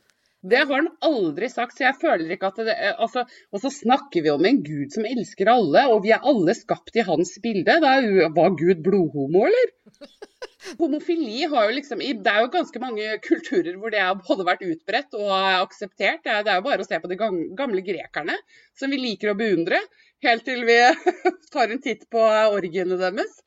det 0.44 0.60
har 0.60 0.76
han 0.76 0.90
aldri 1.00 1.48
sagt. 1.48 1.76
så 1.76 1.86
jeg 1.86 1.96
føler 2.00 2.34
ikke 2.34 2.50
at 2.52 2.60
det, 2.66 2.74
altså, 3.00 3.24
Og 3.52 3.62
så 3.62 3.70
snakker 3.72 4.24
vi 4.24 4.32
om 4.32 4.44
en 4.44 4.60
gud 4.64 4.92
som 4.92 5.06
elsker 5.08 5.48
alle, 5.48 5.86
og 5.92 6.02
vi 6.04 6.12
er 6.12 6.24
alle 6.24 6.54
skapt 6.56 6.96
i 7.00 7.04
hans 7.06 7.38
bilde. 7.42 7.78
Da 7.80 7.94
var 8.36 8.56
Gud 8.58 8.82
blodhomo, 8.84 9.46
eller? 9.48 9.72
Homofili 10.80 11.44
har 11.48 11.68
jo 11.68 11.76
liksom 11.76 12.00
Det 12.00 12.30
er 12.32 12.40
jo 12.44 12.52
ganske 12.52 12.80
mange 12.80 13.18
kulturer 13.24 13.76
hvor 13.76 13.92
det 13.92 14.00
har 14.00 14.20
både 14.20 14.46
vært 14.48 14.64
utbredt 14.68 15.16
og 15.16 15.32
akseptert. 15.32 16.24
Det 16.24 16.44
er 16.44 16.60
jo 16.60 16.66
bare 16.68 16.84
å 16.84 16.88
se 16.88 17.00
på 17.00 17.10
de 17.12 17.20
gamle 17.20 17.84
grekerne, 17.84 18.36
som 18.76 18.92
vi 18.92 19.00
liker 19.00 19.32
å 19.32 19.38
beundre, 19.38 19.80
helt 20.24 20.44
til 20.44 20.64
vi 20.68 20.80
tar 21.54 21.72
en 21.72 21.84
titt 21.84 22.04
på 22.12 22.20
orgiene 22.52 23.00
deres. 23.00 23.40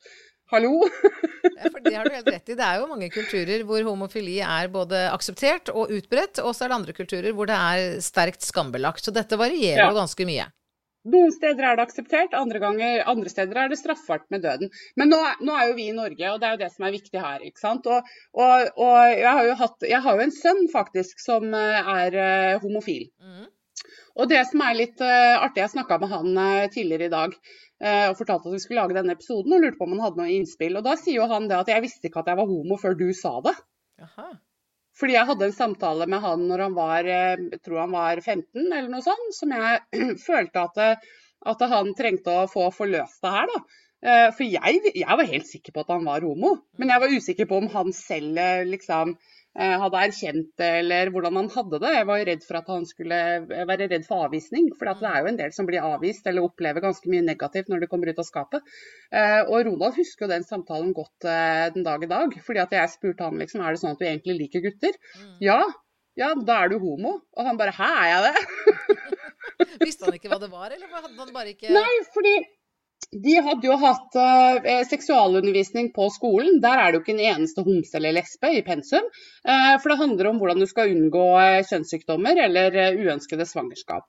Hallo? 0.48 0.80
ja, 1.42 1.68
for 1.68 1.80
Det 1.84 1.94
har 1.94 2.08
du 2.08 2.14
helt 2.14 2.28
rett 2.32 2.48
i. 2.48 2.54
Det 2.56 2.64
er 2.64 2.78
jo 2.80 2.88
mange 2.88 3.10
kulturer 3.12 3.64
hvor 3.68 3.82
homofili 3.84 4.38
er 4.40 4.70
både 4.72 5.02
akseptert 5.12 5.68
og 5.74 5.92
utbredt, 5.92 6.40
og 6.40 6.54
så 6.56 6.64
er 6.64 6.72
det 6.72 6.78
andre 6.78 6.94
kulturer 6.96 7.34
hvor 7.36 7.50
det 7.50 7.58
er 7.58 7.98
sterkt 8.04 8.46
skambelagt. 8.46 9.04
Så 9.04 9.12
dette 9.12 9.36
varierer 9.36 9.84
jo 9.84 9.92
ja. 9.92 9.98
ganske 9.98 10.28
mye. 10.28 10.48
Noen 11.08 11.30
steder 11.32 11.64
er 11.64 11.76
det 11.78 11.84
akseptert, 11.84 12.34
andre, 12.36 12.60
ganger, 12.60 13.04
andre 13.08 13.30
steder 13.32 13.60
er 13.60 13.70
det 13.70 13.78
straffbart 13.80 14.24
med 14.34 14.42
døden. 14.44 14.72
Men 14.98 15.12
nå, 15.12 15.20
nå, 15.44 15.52
er 15.54 15.70
jo 15.70 15.76
vi 15.76 15.86
i 15.92 15.96
Norge, 15.96 16.32
og 16.32 16.40
det 16.40 16.48
er 16.48 16.56
jo 16.56 16.62
det 16.64 16.72
som 16.74 16.88
er 16.88 16.96
viktig 16.96 17.22
her. 17.22 17.44
ikke 17.44 17.62
sant? 17.62 17.86
Og, 17.86 18.10
og, 18.36 18.72
og 18.80 18.96
jeg, 19.12 19.28
har 19.28 19.52
hatt, 19.62 19.86
jeg, 19.86 20.02
har 20.04 20.18
jo 20.18 20.26
en 20.26 20.34
sønn 20.34 20.64
faktisk 20.72 21.22
som 21.22 21.54
eh, 21.54 21.94
er 22.02 22.18
uh, 22.18 22.64
homofil. 22.64 23.06
Mm. 23.20 23.46
Og 24.18 24.28
det 24.32 24.42
som 24.50 24.64
er 24.66 24.80
litt 24.80 25.00
uh, 25.00 25.38
artig, 25.38 25.62
jeg 25.62 25.76
snakka 25.76 26.00
med 26.02 26.12
han 26.12 26.44
tidligere 26.74 27.08
i 27.08 27.14
dag 27.14 27.38
og 27.78 28.16
fortalte 28.18 28.50
at 28.50 28.54
vi 28.56 28.58
skulle 28.58 28.82
lage 28.82 28.96
denne 28.96 29.14
episoden, 29.14 29.52
og 29.54 29.62
lurte 29.62 29.78
på 29.78 29.86
om 29.86 29.92
han 29.94 30.00
hadde 30.02 30.18
noe 30.18 30.32
innspill. 30.34 30.74
Og 30.80 30.82
da 30.82 30.96
sier 30.98 31.20
jo 31.20 31.28
han 31.30 31.46
det 31.46 31.60
at 31.60 31.68
jeg 31.70 31.84
visste 31.84 32.08
ikke 32.08 32.24
at 32.24 32.30
jeg 32.32 32.40
var 32.40 32.48
homo 32.50 32.78
før 32.80 32.96
du 32.98 33.06
sa 33.14 33.36
det. 33.44 33.54
Aha. 34.02 34.32
Fordi 34.98 35.14
jeg 35.14 35.28
hadde 35.28 35.46
en 35.46 35.54
samtale 35.54 36.08
med 36.10 36.22
han 36.24 36.42
når 36.48 36.64
han 36.66 36.74
var, 36.74 37.06
eh, 37.06 37.44
jeg 37.54 37.62
tror 37.62 37.84
han 37.84 37.94
var 37.94 38.18
15 38.18 38.64
eller 38.66 38.88
noe 38.90 39.04
sånt, 39.04 39.34
som 39.36 39.54
jeg 39.54 39.82
følte 40.28 40.64
at, 40.64 41.10
at 41.52 41.66
han 41.70 41.94
trengte 41.98 42.34
å 42.34 42.48
få 42.50 42.66
forløst 42.74 43.22
det 43.22 43.34
her. 43.36 43.52
da. 43.52 43.84
Eh, 43.98 44.28
for 44.34 44.46
jeg, 44.46 44.82
jeg, 44.90 45.18
var 45.20 45.32
helt 45.32 45.46
sikker 45.46 45.74
på 45.74 45.84
at 45.84 45.94
han 45.94 46.06
var 46.06 46.26
homo, 46.26 46.56
men 46.78 46.90
jeg 46.94 47.02
var 47.04 47.14
usikker 47.14 47.50
på 47.50 47.62
om 47.62 47.70
han 47.72 47.94
selv 47.94 48.42
eh, 48.42 48.66
liksom 48.66 49.14
Eh, 49.14 49.37
hadde 49.58 50.00
erkjent 50.06 50.50
det, 50.60 50.68
eller 50.82 51.10
hvordan 51.10 51.34
han 51.40 51.48
hadde 51.50 51.80
det. 51.82 51.90
Jeg 51.96 52.06
var 52.06 52.20
jo 52.20 52.26
redd 52.28 52.44
for 52.46 52.58
at 52.60 52.68
han 52.70 52.84
skulle 52.86 53.18
være 53.48 53.88
redd 53.90 54.04
for 54.06 54.28
avvisning. 54.28 54.68
For 54.78 54.86
det 54.86 55.08
er 55.10 55.18
jo 55.24 55.30
en 55.32 55.40
del 55.40 55.54
som 55.56 55.66
blir 55.66 55.82
avvist 55.82 56.28
eller 56.30 56.46
opplever 56.46 56.84
ganske 56.84 57.10
mye 57.10 57.24
negativt 57.26 57.72
når 57.72 57.82
de 57.82 57.90
kommer 57.90 58.12
ut 58.12 58.22
av 58.22 58.28
skapet. 58.28 58.70
Eh, 59.10 59.40
og 59.42 59.66
Ronald 59.66 59.98
husker 59.98 60.26
jo 60.26 60.32
den 60.34 60.46
samtalen 60.46 60.94
godt 60.96 61.26
eh, 61.26 61.66
den 61.74 61.86
dag 61.86 62.06
i 62.06 62.10
dag. 62.10 62.38
fordi 62.46 62.62
at 62.62 62.78
jeg 62.78 62.94
spurte 62.94 63.26
han 63.26 63.42
liksom, 63.42 63.64
er 63.64 63.74
det 63.74 63.82
sånn 63.82 63.96
at 63.96 64.02
du 64.02 64.06
egentlig 64.06 64.38
liker 64.44 64.64
gutter. 64.68 64.94
Mm. 65.18 65.34
Ja. 65.48 65.60
Ja, 66.18 66.32
da 66.34 66.62
er 66.64 66.72
du 66.72 66.80
homo. 66.82 67.20
Og 67.38 67.46
han 67.46 67.58
bare 67.58 67.74
hæ, 67.74 67.90
er 68.04 68.08
jeg 68.12 68.28
det? 68.28 69.08
Visste 69.86 70.06
han 70.06 70.16
ikke 70.18 70.30
hva 70.30 70.38
det 70.42 70.50
var, 70.50 70.70
eller 70.70 70.90
hadde 70.90 71.14
han 71.14 71.34
bare 71.34 71.52
ikke 71.54 71.70
Nei, 71.74 71.92
fordi 72.14 72.34
de 73.24 73.34
hadde 73.40 73.64
jo 73.64 73.76
hatt 73.80 74.16
uh, 74.20 74.68
seksualundervisning 74.88 75.90
på 75.96 76.08
skolen. 76.12 76.58
Der 76.64 76.82
er 76.82 76.90
det 76.90 76.98
jo 76.98 77.04
ikke 77.04 77.14
en 77.16 77.24
eneste 77.30 77.64
homse 77.64 77.96
eller 77.96 78.16
lesbe 78.18 78.50
i 78.52 78.64
pensum. 78.66 79.06
Uh, 79.48 79.76
for 79.80 79.92
det 79.92 80.00
handler 80.02 80.30
om 80.30 80.40
hvordan 80.42 80.60
du 80.60 80.68
skal 80.68 80.92
unngå 80.92 81.24
uh, 81.38 81.62
kjønnssykdommer 81.70 82.42
eller 82.48 82.76
uønskede 82.98 83.48
svangerskap. 83.48 84.04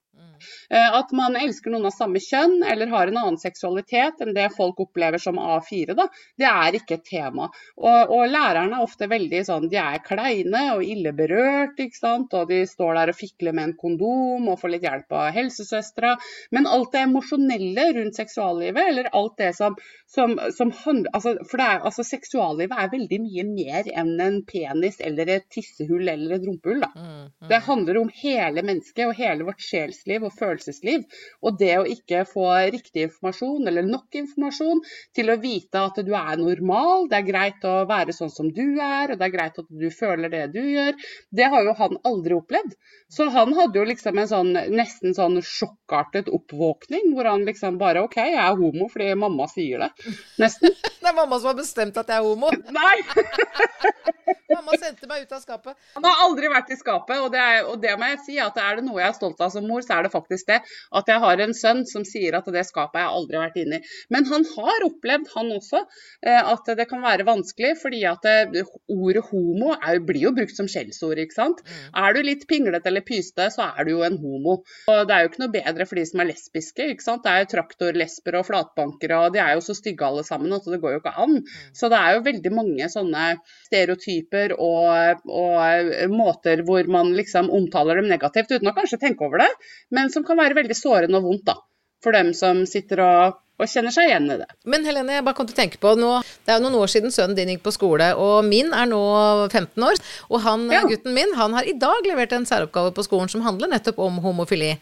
Eh, 0.70 0.98
at 1.00 1.12
man 1.16 1.38
elsker 1.40 1.74
noen 1.74 1.88
av 1.90 1.96
samme 1.96 2.22
kjønn 2.24 2.64
eller 2.64 2.92
har 2.94 3.10
en 3.10 3.22
annen 3.22 3.40
seksualitet 3.42 4.22
enn 4.24 4.36
det 4.36 4.50
folk 4.56 4.80
opplever 4.84 5.22
som 5.22 5.40
A4, 5.40 5.96
da, 5.98 6.08
det 6.40 6.50
er 6.50 6.80
ikke 6.80 7.00
et 7.00 7.08
tema. 7.10 7.50
Og, 7.80 8.14
og 8.16 8.26
lærerne 8.30 8.80
er 8.80 8.86
ofte 8.86 9.10
veldig 9.12 9.44
sånn, 9.48 9.70
de 9.72 9.80
er 9.82 10.04
kleine 10.06 10.66
og 10.76 10.84
ille 10.86 11.14
berørt, 11.16 11.80
ikke 11.80 12.00
sant? 12.00 12.36
og 12.38 12.50
de 12.52 12.64
står 12.70 12.96
der 13.00 13.14
og 13.14 13.20
fikler 13.20 13.56
med 13.56 13.70
en 13.70 13.78
kondom 13.80 14.50
og 14.52 14.60
får 14.62 14.76
litt 14.76 14.86
hjelp 14.88 15.16
av 15.16 15.32
helsesøstera. 15.36 16.16
Men 16.56 16.68
alt 16.70 16.94
det 16.94 17.06
emosjonelle 17.08 17.88
rundt 17.98 18.20
seksuallivet, 18.20 18.92
eller 18.92 19.10
alt 19.18 19.38
det 19.42 19.54
som, 19.58 19.78
som, 20.10 20.36
som 20.56 20.72
handler 20.84 21.14
altså, 21.14 21.36
For 21.50 21.62
det 21.62 21.68
er, 21.68 21.82
altså, 21.90 22.06
seksuallivet 22.08 22.76
er 22.76 22.92
veldig 22.94 23.20
mye 23.26 23.46
mer 23.50 23.90
enn 24.02 24.16
en 24.24 24.40
penis 24.48 25.00
eller 25.06 25.32
et 25.36 25.48
tissehull 25.54 26.08
eller 26.08 26.38
et 26.38 26.48
rumpehull. 26.48 26.84
Da. 26.84 26.92
Mm, 26.96 27.26
mm. 27.28 27.50
Det 27.52 27.62
handler 27.68 28.02
om 28.02 28.12
hele 28.22 28.66
mennesket 28.66 29.06
og 29.08 29.18
hele 29.20 29.48
vårt 29.48 29.64
sjelsliv 29.64 30.26
og 30.30 30.36
følelsesliv. 30.38 31.06
Og 31.44 31.58
det 31.60 31.74
å 31.80 31.88
ikke 31.90 32.24
få 32.30 32.48
riktig 32.74 33.08
informasjon 33.08 33.68
eller 33.70 33.88
nok 33.88 34.20
informasjon 34.22 34.84
til 35.18 35.34
å 35.34 35.40
vite 35.42 35.84
at 35.90 36.00
du 36.06 36.14
er 36.18 36.40
normal, 36.40 37.08
det 37.12 37.20
er 37.20 37.28
greit 37.28 37.68
å 37.68 37.76
være 37.90 38.16
sånn 38.16 38.34
som 38.34 38.52
du 38.54 38.80
er, 38.80 39.12
og 39.12 39.20
det 39.20 39.28
er 39.28 39.36
greit 39.36 39.60
at 39.62 39.70
du 39.70 39.88
føler 39.94 40.32
det 40.34 40.46
du 40.56 40.62
gjør, 40.62 40.98
det 41.36 41.52
har 41.54 41.66
jo 41.66 41.76
han 41.80 42.00
aldri 42.08 42.38
opplevd. 42.38 42.76
Så 43.10 43.30
han 43.34 43.56
hadde 43.58 43.80
jo 43.80 43.86
liksom 43.90 44.22
en 44.22 44.30
sånn 44.30 44.52
nesten 44.76 45.16
sånn 45.18 45.40
sjokkartet 45.46 46.30
oppvåkning, 46.34 47.14
hvor 47.16 47.30
han 47.32 47.48
liksom 47.48 47.80
bare 47.82 48.04
OK, 48.06 48.20
jeg 48.22 48.38
er 48.40 48.60
homo 48.60 48.90
fordi 48.92 49.14
mamma 49.20 49.50
sier 49.52 49.86
det. 49.86 50.14
Nesten. 50.42 50.76
det 51.02 51.10
er 51.10 51.18
mamma 51.18 51.40
som 51.40 51.54
har 51.54 51.60
bestemt 51.60 51.98
at 52.00 52.14
jeg 52.14 52.22
er 52.22 52.30
homo? 52.30 52.54
Nei! 52.74 54.38
mamma 54.52 54.78
sendte 54.80 55.08
meg 55.10 55.26
ut 55.26 55.36
av 55.36 55.42
skapet. 55.44 55.78
Han 55.98 56.08
har 56.08 56.24
aldri 56.26 56.50
vært 56.52 56.72
i 56.74 56.78
skapet, 56.80 57.22
og 57.22 57.32
det, 57.34 57.42
er, 57.42 57.68
og 57.70 57.82
det 57.84 57.96
må 58.00 58.10
jeg 58.12 58.20
si 58.26 58.38
at 58.42 58.58
er 58.62 58.80
det 58.80 58.86
noe 58.88 59.02
jeg 59.02 59.12
er 59.12 59.18
stolt 59.18 59.42
av 59.46 59.52
som 59.54 59.68
mor, 59.70 59.84
så 59.86 59.98
er 59.98 60.08
det 60.08 60.14
faktisk 60.14 60.50
det. 60.50 60.60
At 60.96 61.12
jeg 61.12 61.24
har 61.24 61.44
en 61.44 61.56
sønn 61.58 61.84
som 61.90 62.06
sier 62.08 62.38
at 62.38 62.50
det 62.54 62.66
skapet 62.68 63.00
har 63.00 63.08
jeg 63.08 63.20
aldri 63.20 63.42
vært 63.42 63.60
inne 63.64 63.80
i. 63.80 63.94
Men 64.14 64.28
han 64.30 64.46
har 64.56 64.88
opplevd, 64.88 65.30
han 65.36 65.52
også, 65.56 65.84
eh, 66.26 66.52
at 66.54 66.74
det 66.80 66.88
kan 66.90 67.04
være 67.06 67.28
vanskelig, 67.28 67.76
fordi 67.82 68.02
at 68.10 68.26
eh, 68.30 68.74
ordet 68.96 69.26
homo 69.30 69.76
er, 69.78 70.02
blir 70.06 70.30
jo 70.30 70.34
brukt 70.36 70.56
som 70.56 70.70
skjellsord, 70.72 71.22
ikke 71.22 71.38
sant. 71.38 71.64
Mm. 71.66 71.86
Er 72.04 72.16
du 72.16 72.22
litt 72.26 72.48
pinglete 72.50 72.92
eller 72.92 73.06
pyste, 73.06 73.50
så 73.54 73.70
er 73.70 73.88
du 73.88 73.94
jo 73.98 74.04
en 74.08 74.20
homo. 74.22 74.60
Og 74.90 75.02
det 75.10 75.16
er 75.16 75.26
jo 75.26 75.32
ikke 75.32 75.44
noe 75.46 75.56
bedre 75.56 75.90
for 75.90 76.00
de 76.00 76.08
som 76.10 76.24
er 76.24 76.32
lesbiske, 76.32 76.90
ikke 76.96 77.06
sant. 77.06 77.26
Det 77.26 77.34
er 77.34 77.46
jo 77.46 77.52
traktorlesber 77.54 78.40
og 78.42 78.48
flatbankere, 78.50 79.24
og 79.26 79.36
de 79.36 79.44
er 79.44 79.56
jo 79.58 79.66
så 79.66 79.78
stygge 79.78 80.08
alle 80.08 80.26
sammen 80.28 80.56
at 80.56 80.68
det 80.70 80.82
går 80.82 80.98
jo 80.98 81.04
ikke 81.04 81.16
an. 81.26 81.40
Mm. 81.44 81.72
Så 81.78 81.92
det 81.92 82.00
er 82.00 82.18
jo 82.18 82.26
veldig 82.26 82.56
mange 82.56 82.90
sånne 82.92 83.26
stereotyper 83.68 84.39
og, 84.56 85.26
og 85.28 86.14
måter 86.14 86.64
hvor 86.68 86.88
man 86.92 87.12
liksom 87.18 87.52
omtaler 87.56 88.00
dem 88.00 88.10
negativt 88.12 88.52
uten 88.56 88.72
å 88.72 88.76
kanskje 88.78 89.02
tenke 89.02 89.28
over 89.28 89.44
det. 89.44 89.50
Men 89.96 90.12
som 90.14 90.26
kan 90.28 90.40
være 90.40 90.58
veldig 90.58 90.78
sårende 90.78 91.20
og 91.20 91.30
vondt 91.30 91.46
da, 91.52 91.60
for 92.04 92.16
dem 92.16 92.32
som 92.38 92.64
sitter 92.70 93.04
og, 93.06 93.38
og, 93.60 93.68
kjenner 93.68 93.94
seg 93.96 94.10
igjen 94.10 94.32
i 94.32 94.40
det. 94.42 94.50
Men 94.72 94.88
Helene, 94.88 95.20
jeg 95.20 95.28
bare 95.28 95.38
kom 95.38 95.50
til 95.50 95.58
å 95.58 95.62
tenke 95.62 95.82
på 95.84 95.94
nå, 96.00 96.16
Det 96.46 96.54
er 96.54 96.60
jo 96.60 96.66
noen 96.68 96.80
år 96.80 96.92
siden 96.92 97.14
sønnen 97.16 97.38
din 97.38 97.54
gikk 97.54 97.66
på 97.68 97.76
skole, 97.76 98.10
og 98.16 98.40
min 98.48 98.74
er 98.76 98.90
nå 98.90 99.04
15 99.52 99.88
år. 99.92 100.02
Og 100.32 100.44
han, 100.48 100.68
ja. 100.74 100.84
gutten 100.88 101.16
min 101.18 101.36
han 101.40 101.56
har 101.58 101.68
i 101.68 101.78
dag 101.78 102.08
levert 102.08 102.36
en 102.38 102.48
særoppgave 102.50 102.96
på 102.96 103.08
skolen 103.08 103.32
som 103.32 103.46
handler 103.46 103.72
nettopp 103.76 104.02
om 104.06 104.22
homofili. 104.24 104.76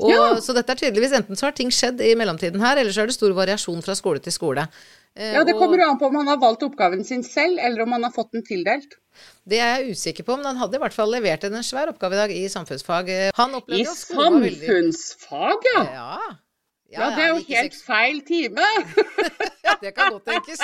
Og, 0.00 0.08
ja. 0.08 0.22
Så 0.40 0.54
dette 0.56 0.72
er 0.72 0.80
tydeligvis 0.80 1.12
enten 1.18 1.36
så 1.36 1.48
har 1.48 1.56
ting 1.56 1.68
skjedd 1.74 2.00
i 2.04 2.14
mellomtiden 2.16 2.62
her, 2.62 2.78
eller 2.80 2.94
så 2.94 3.04
er 3.04 3.10
det 3.10 3.18
stor 3.18 3.34
variasjon 3.36 3.84
fra 3.84 3.96
skole 3.98 4.22
til 4.24 4.32
skole. 4.32 4.64
Eh, 5.18 5.34
ja, 5.34 5.44
Det 5.44 5.56
kommer 5.58 5.80
jo 5.80 5.88
an 5.90 5.98
på 5.98 6.06
om 6.06 6.18
han 6.20 6.28
har 6.30 6.38
valgt 6.40 6.62
oppgaven 6.62 7.04
sin 7.04 7.24
selv, 7.26 7.58
eller 7.58 7.82
om 7.82 7.92
han 7.96 8.04
har 8.06 8.12
fått 8.14 8.32
den 8.36 8.44
tildelt. 8.46 8.94
Det 9.44 9.58
er 9.58 9.80
jeg 9.80 9.96
usikker 9.96 10.26
på, 10.26 10.36
men 10.38 10.46
han 10.52 10.60
hadde 10.60 10.78
i 10.78 10.82
hvert 10.82 10.94
fall 10.94 11.10
levert 11.10 11.44
en 11.48 11.58
svær 11.66 11.90
oppgave 11.90 12.14
i 12.14 12.20
dag 12.20 12.34
i 12.34 12.44
samfunnsfag. 12.52 13.10
I 13.10 13.82
samfunnsfag, 13.94 15.66
ja. 15.74 15.82
ja. 15.96 16.14
Ja, 16.90 17.04
ja, 17.04 17.08
det 17.14 17.22
er 17.22 17.28
jo 17.30 17.42
helt 17.46 17.74
feil 17.86 18.16
time! 18.26 18.64
det 19.82 19.92
kan 19.94 20.10
godt 20.10 20.24
tenkes. 20.26 20.62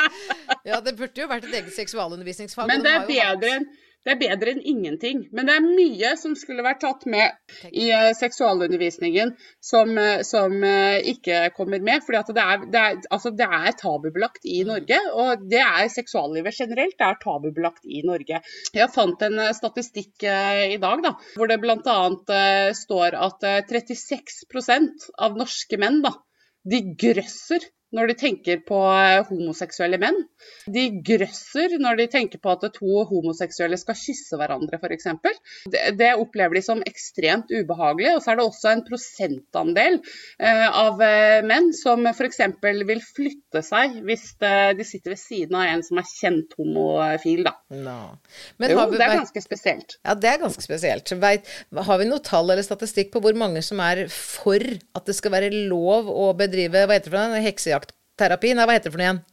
Ja, 0.67 0.81
det 0.83 0.97
burde 0.99 1.23
jo 1.23 1.29
vært 1.31 1.47
et 1.47 1.55
eget 1.55 1.75
seksualundervisningsfag. 1.76 2.67
Men 2.67 2.83
det 2.83 2.95
er 2.97 3.05
bedre 3.07 3.53
enn 3.61 3.69
det 4.07 4.13
er 4.15 4.21
bedre 4.21 4.53
enn 4.55 4.63
ingenting. 4.63 5.25
Men 5.35 5.49
det 5.49 5.57
er 5.57 5.65
mye 5.67 6.13
som 6.21 6.37
skulle 6.39 6.63
vært 6.63 6.85
tatt 6.85 7.03
med 7.11 7.35
i 7.73 7.89
uh, 7.91 8.13
seksualundervisningen 8.15 9.33
som, 9.59 9.91
uh, 9.99 10.23
som 10.27 10.55
uh, 10.63 10.99
ikke 11.11 11.49
kommer 11.57 11.83
med. 11.83 12.05
For 12.07 12.15
det, 12.15 12.47
det, 12.71 12.85
altså, 13.11 13.33
det, 13.35 13.49
er 13.59 13.75
tabubelagt 13.81 14.47
i 14.47 14.63
Norge. 14.69 15.01
Og 15.19 15.47
det 15.51 15.63
er 15.65 15.91
seksuallivet 15.91 16.55
generelt. 16.55 16.95
Det 16.95 17.09
er 17.09 17.19
tabubelagt 17.25 17.83
i 17.91 18.05
Norge. 18.07 18.43
Jeg 18.77 18.93
fant 18.95 19.27
en 19.27 19.43
statistikk 19.57 20.23
i 20.27 20.79
dag 20.81 21.03
da, 21.03 21.13
hvor 21.35 21.51
det 21.51 21.59
bl.a. 21.63 21.97
står 22.77 23.17
at 23.19 23.47
36% 23.71 25.09
av 25.27 25.39
norske 25.39 25.79
menn 25.81 25.99
da, 26.05 26.13
de 26.67 26.83
grøsser 26.99 27.65
når 27.97 28.12
de 28.12 28.17
tenker 28.21 28.62
på 28.67 28.79
eh, 28.93 29.25
homoseksuelle 29.29 29.99
menn. 30.00 30.19
De 30.71 30.87
grøsser 31.07 31.76
når 31.81 32.00
de 32.03 32.07
tenker 32.12 32.41
på 32.43 32.53
at 32.53 32.67
to 32.76 33.03
homoseksuelle 33.09 33.79
skal 33.81 33.99
kysse 33.99 34.38
hverandre, 34.38 34.79
f.eks. 34.81 35.09
Det, 35.73 35.83
det 35.99 36.12
opplever 36.21 36.59
de 36.59 36.65
som 36.65 36.83
ekstremt 36.87 37.50
ubehagelig. 37.53 38.17
Og 38.17 38.23
så 38.25 38.33
er 38.33 38.41
det 38.41 38.47
også 38.47 38.73
en 38.73 38.85
prosentandel 38.87 39.99
eh, 39.99 40.67
av 40.69 41.03
eh, 41.05 41.41
menn 41.47 41.73
som 41.76 42.05
f.eks. 42.11 42.43
vil 42.62 43.03
flytte 43.05 43.62
seg 43.65 44.00
hvis 44.07 44.29
eh, 44.45 44.73
de 44.76 44.87
sitter 44.87 45.15
ved 45.15 45.23
siden 45.23 45.59
av 45.59 45.71
en 45.71 45.85
som 45.87 46.00
er 46.03 46.11
kjent 46.11 46.57
homofil. 46.61 47.45
Da. 47.47 47.55
No. 47.73 47.99
jo, 48.61 48.69
vi, 48.91 48.99
det 48.99 49.07
er 49.07 49.17
ganske 49.23 49.45
spesielt. 49.45 49.99
Ja, 50.03 50.17
det 50.19 50.33
er 50.33 50.43
ganske 50.43 50.65
spesielt. 50.65 51.15
Vet, 51.23 51.49
har 51.88 52.03
vi 52.03 52.09
noe 52.11 52.23
tall 52.25 52.50
eller 52.53 52.67
statistikk 52.67 53.12
på 53.15 53.23
hvor 53.25 53.37
mange 53.38 53.62
som 53.65 53.81
er 53.85 54.07
for 54.12 54.62
at 54.97 55.09
det 55.09 55.17
skal 55.17 55.35
være 55.37 55.50
lov 55.71 56.11
å 56.11 56.31
bedrive 56.37 56.85
hva 56.87 56.97
heter 56.97 57.11
det 57.11 57.17
for 57.17 57.35
noe, 57.37 57.45
heksejakt? 57.45 57.86
Jaktterapi? 58.17 58.55
Nei, 58.57 58.65
hva 58.65 58.77
heter 58.77 58.89
det 58.89 58.95
for 58.95 59.03
noe 59.03 59.11
igjen? 59.11 59.25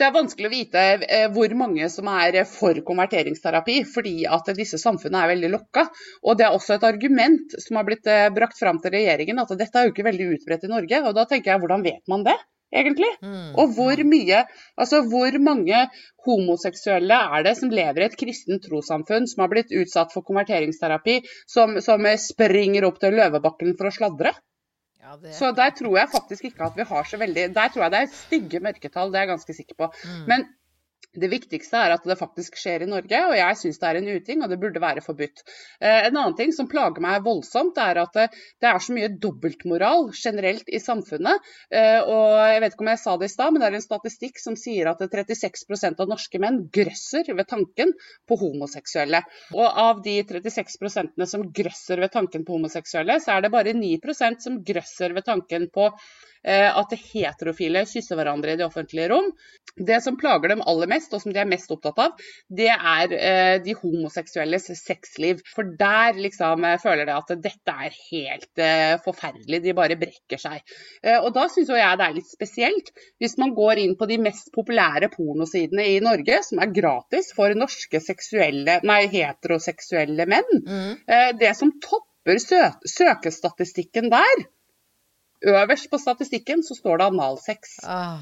Det 0.00 0.06
er 0.06 0.12
vanskelig 0.14 0.48
å 0.48 0.52
vite 0.52 0.82
eh, 1.04 1.26
hvor 1.32 1.52
mange 1.60 1.88
som 1.92 2.06
er 2.08 2.38
for 2.48 2.78
konverteringsterapi, 2.84 3.82
fordi 3.84 4.24
at 4.24 4.46
disse 4.56 4.78
samfunnene 4.80 5.26
er 5.26 5.32
veldig 5.34 5.50
lokka. 5.52 5.84
Og 6.24 6.38
det 6.38 6.46
er 6.46 6.56
også 6.56 6.78
et 6.78 6.86
argument 6.88 7.56
som 7.60 7.76
har 7.76 7.84
blitt 7.84 8.08
eh, 8.08 8.30
brakt 8.32 8.56
fram 8.56 8.80
til 8.80 8.94
regjeringen, 8.96 9.40
at 9.42 9.52
dette 9.60 9.76
er 9.76 9.88
jo 9.88 9.92
ikke 9.92 10.06
veldig 10.08 10.30
utbredt 10.38 10.64
i 10.64 10.72
Norge. 10.72 11.02
Og 11.04 11.18
da 11.18 11.26
tenker 11.28 11.52
jeg, 11.52 11.60
hvordan 11.64 11.84
vet 11.84 12.02
man 12.08 12.24
det? 12.28 12.38
egentlig? 12.70 13.08
Mm. 13.18 13.56
Og 13.58 13.72
hvor 13.74 13.98
mye 14.06 14.44
Altså 14.78 15.00
hvor 15.10 15.34
mange 15.42 15.80
homoseksuelle 16.22 17.16
er 17.34 17.42
det 17.42 17.56
som 17.58 17.72
lever 17.74 18.04
i 18.04 18.06
et 18.06 18.14
kristent 18.20 18.62
trossamfunn 18.62 19.26
som 19.26 19.42
har 19.42 19.50
blitt 19.50 19.74
utsatt 19.74 20.14
for 20.14 20.22
konverteringsterapi, 20.22 21.16
som, 21.50 21.80
som 21.82 22.06
springer 22.14 22.86
opp 22.86 23.02
til 23.02 23.18
Løvebakken 23.18 23.74
for 23.74 23.90
å 23.90 23.94
sladre? 23.98 24.36
Ja, 25.00 25.16
det... 25.22 25.34
Så 25.34 25.52
der 25.56 25.70
tror 25.78 25.96
jeg 25.96 26.08
faktisk 26.12 26.44
ikke 26.44 26.64
at 26.64 26.76
vi 26.76 26.84
har 26.88 27.06
så 27.08 27.16
veldig 27.16 27.46
Der 27.54 27.68
tror 27.68 27.82
jeg 27.82 27.92
det 27.94 28.00
er 28.00 28.10
stygge 28.12 28.60
mørketall, 28.60 29.12
det 29.12 29.20
er 29.20 29.26
jeg 29.26 29.32
ganske 29.32 29.54
sikker 29.56 29.78
på. 29.78 29.92
Mm. 30.04 30.26
Men 30.28 30.46
det 31.18 31.30
viktigste 31.32 31.74
er 31.74 31.94
at 31.96 32.04
det 32.06 32.18
faktisk 32.18 32.58
skjer 32.60 32.84
i 32.84 32.88
Norge, 32.90 33.18
og 33.26 33.34
jeg 33.34 33.58
syns 33.58 33.80
det 33.82 33.88
er 33.88 33.98
en 33.98 34.10
uting, 34.14 34.42
og 34.44 34.52
det 34.52 34.58
burde 34.62 34.82
være 34.82 35.02
forbudt. 35.02 35.42
Eh, 35.82 36.06
en 36.06 36.14
annen 36.14 36.36
ting 36.38 36.52
som 36.54 36.68
plager 36.70 37.02
meg 37.02 37.24
voldsomt, 37.26 37.78
er 37.82 37.98
at 38.04 38.14
det, 38.14 38.28
det 38.62 38.70
er 38.70 38.78
så 38.82 38.94
mye 38.94 39.10
dobbeltmoral 39.22 40.10
generelt 40.14 40.70
i 40.70 40.78
samfunnet. 40.82 41.50
Eh, 41.74 41.98
og 42.04 42.38
jeg 42.52 42.62
vet 42.62 42.76
ikke 42.76 42.86
om 42.86 42.92
jeg 42.92 43.02
sa 43.02 43.16
det 43.18 43.30
i 43.30 43.34
stad, 43.34 43.50
men 43.50 43.62
det 43.64 43.70
er 43.70 43.78
en 43.80 43.86
statistikk 43.86 44.38
som 44.42 44.58
sier 44.58 44.92
at 44.92 45.02
36% 45.02 46.04
av 46.04 46.14
norske 46.14 46.42
menn 46.42 46.62
grøsser 46.72 47.26
ved 47.34 47.50
tanken 47.50 47.94
på 48.30 48.38
homoseksuelle. 48.44 49.24
Og 49.58 49.66
av 49.66 50.04
de 50.06 50.20
36% 50.22 51.26
som 51.26 51.46
grøsser 51.50 52.06
ved 52.06 52.14
tanken 52.14 52.46
på 52.46 52.54
homoseksuelle, 52.54 53.18
så 53.18 53.34
er 53.34 53.46
det 53.46 53.54
bare 53.54 53.74
9% 53.74 54.46
som 54.46 54.62
grøsser 54.62 55.16
ved 55.16 55.26
tanken 55.26 55.66
på 55.74 55.90
eh, 55.90 56.39
at 56.40 56.92
heterofile 56.96 57.82
kysser 57.88 58.16
hverandre 58.16 58.54
i 58.54 58.58
det 58.60 58.64
offentlige 58.64 59.10
rom. 59.12 59.26
Det 59.76 60.00
som 60.02 60.16
plager 60.18 60.50
dem 60.52 60.62
aller 60.66 60.88
mest, 60.90 61.12
og 61.14 61.22
som 61.22 61.32
de 61.32 61.40
er 61.40 61.48
mest 61.48 61.70
opptatt 61.72 61.98
av, 62.02 62.24
det 62.48 62.70
er 62.72 63.14
eh, 63.16 63.56
de 63.62 63.74
homoseksuelles 63.78 64.66
sexliv. 64.80 65.40
For 65.54 65.68
der 65.78 66.18
liksom 66.18 66.64
eh, 66.66 66.78
føler 66.82 67.08
de 67.08 67.14
at 67.14 67.32
dette 67.44 67.76
er 67.86 67.96
helt 68.10 68.62
eh, 68.64 68.96
forferdelig, 69.04 69.62
de 69.64 69.76
bare 69.76 69.98
brekker 70.00 70.42
seg. 70.42 70.60
Eh, 71.04 71.18
og 71.18 71.32
da 71.36 71.46
syns 71.52 71.70
jeg 71.72 72.00
det 72.00 72.08
er 72.08 72.18
litt 72.18 72.30
spesielt, 72.30 72.92
hvis 73.22 73.38
man 73.40 73.54
går 73.56 73.84
inn 73.84 73.96
på 74.00 74.08
de 74.10 74.20
mest 74.22 74.50
populære 74.56 75.10
pornosidene 75.14 75.86
i 75.94 75.98
Norge, 76.04 76.42
som 76.46 76.62
er 76.62 76.74
gratis 76.74 77.32
for 77.36 77.54
norske 77.56 78.02
seksuelle, 78.02 78.80
nei, 78.86 79.02
heteroseksuelle 79.12 80.28
menn. 80.30 80.64
Mm. 80.66 80.94
Eh, 81.06 81.28
det 81.40 81.54
som 81.58 81.72
topper 81.80 82.40
søkestatistikken 82.40 84.10
der, 84.12 84.48
øverst 85.46 85.90
på 85.90 85.98
statistikken, 86.02 86.62
så 86.66 86.74
står 86.78 86.98
det 87.00 87.10
analsex. 87.12 87.78
Ah. 87.84 88.20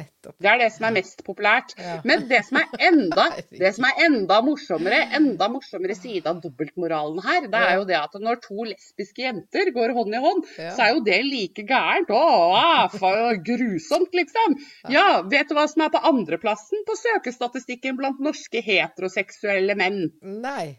Det 0.00 0.46
er 0.48 0.56
det 0.62 0.68
som 0.72 0.84
er 0.86 0.92
mest 0.94 1.18
populært. 1.26 1.72
Ja. 1.76 1.96
Men 2.08 2.22
det 2.30 2.38
som 2.46 2.56
er 2.60 2.68
enda, 2.88 3.24
det 3.62 3.72
som 3.76 3.84
er 3.84 3.98
enda 4.06 4.38
morsommere, 4.46 5.00
enda 5.18 5.48
morsommere 5.52 5.96
side 5.98 6.30
av 6.30 6.38
dobbeltmoralen 6.40 7.18
her, 7.26 7.48
det 7.52 7.60
er 7.66 7.74
jo 7.76 7.84
det 7.88 7.98
at 7.98 8.14
når 8.22 8.38
to 8.46 8.64
lesbiske 8.70 9.26
jenter 9.26 9.72
går 9.76 9.92
hånd 9.98 10.14
i 10.16 10.22
hånd, 10.22 10.46
Ja. 10.56 10.70
så 10.76 10.86
er 10.86 10.94
jo 10.94 11.02
det 11.04 11.18
like 11.26 11.66
gærent. 11.68 12.08
Å, 12.16 12.86
for 12.94 13.42
grusomt, 13.44 14.14
liksom. 14.16 14.56
Ja, 14.94 15.20
vet 15.28 15.50
du 15.50 15.56
hva 15.58 15.66
som 15.68 15.84
er 15.84 15.92
på 15.92 16.00
andreplassen 16.12 16.86
på 16.88 16.96
søkestatistikken 17.02 17.98
blant 18.00 18.22
norske 18.24 18.62
heteroseksuelle 18.64 19.76
menn? 19.76 20.06
Nei. 20.22 20.78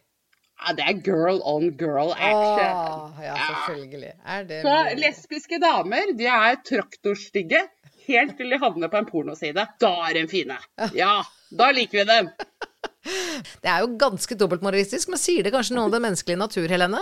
Ja, 0.62 0.74
det 0.78 0.86
er 0.86 0.98
girl 1.06 1.40
on 1.48 1.72
girl 1.80 2.12
action. 2.14 2.66
Åh, 2.78 3.22
ja, 3.26 3.36
selvfølgelig. 3.50 4.12
Er 4.26 4.44
det 4.50 4.60
Så 4.62 4.74
mulig? 4.76 4.98
lesbiske 5.02 5.58
damer, 5.64 6.12
de 6.18 6.28
er 6.30 6.60
traktorstygge 6.68 7.64
helt 8.08 8.36
til 8.38 8.50
de 8.54 8.60
havner 8.62 8.90
på 8.94 8.98
en 9.02 9.06
pornoside. 9.10 9.66
Da 9.82 9.92
er 10.10 10.14
de 10.20 10.28
fine. 10.30 10.58
Ja, 10.98 11.24
da 11.52 11.72
liker 11.74 12.02
vi 12.02 12.06
dem. 12.12 12.30
Det 13.62 13.70
er 13.70 13.82
jo 13.82 13.96
ganske 13.98 14.38
dobbeltmoralistisk, 14.38 15.10
men 15.10 15.18
sier 15.22 15.44
det 15.46 15.54
kanskje 15.56 15.74
noe 15.78 15.88
om 15.90 15.92
den 15.96 16.04
menneskelige 16.06 16.38
natur, 16.38 16.68
Helene? 16.70 17.02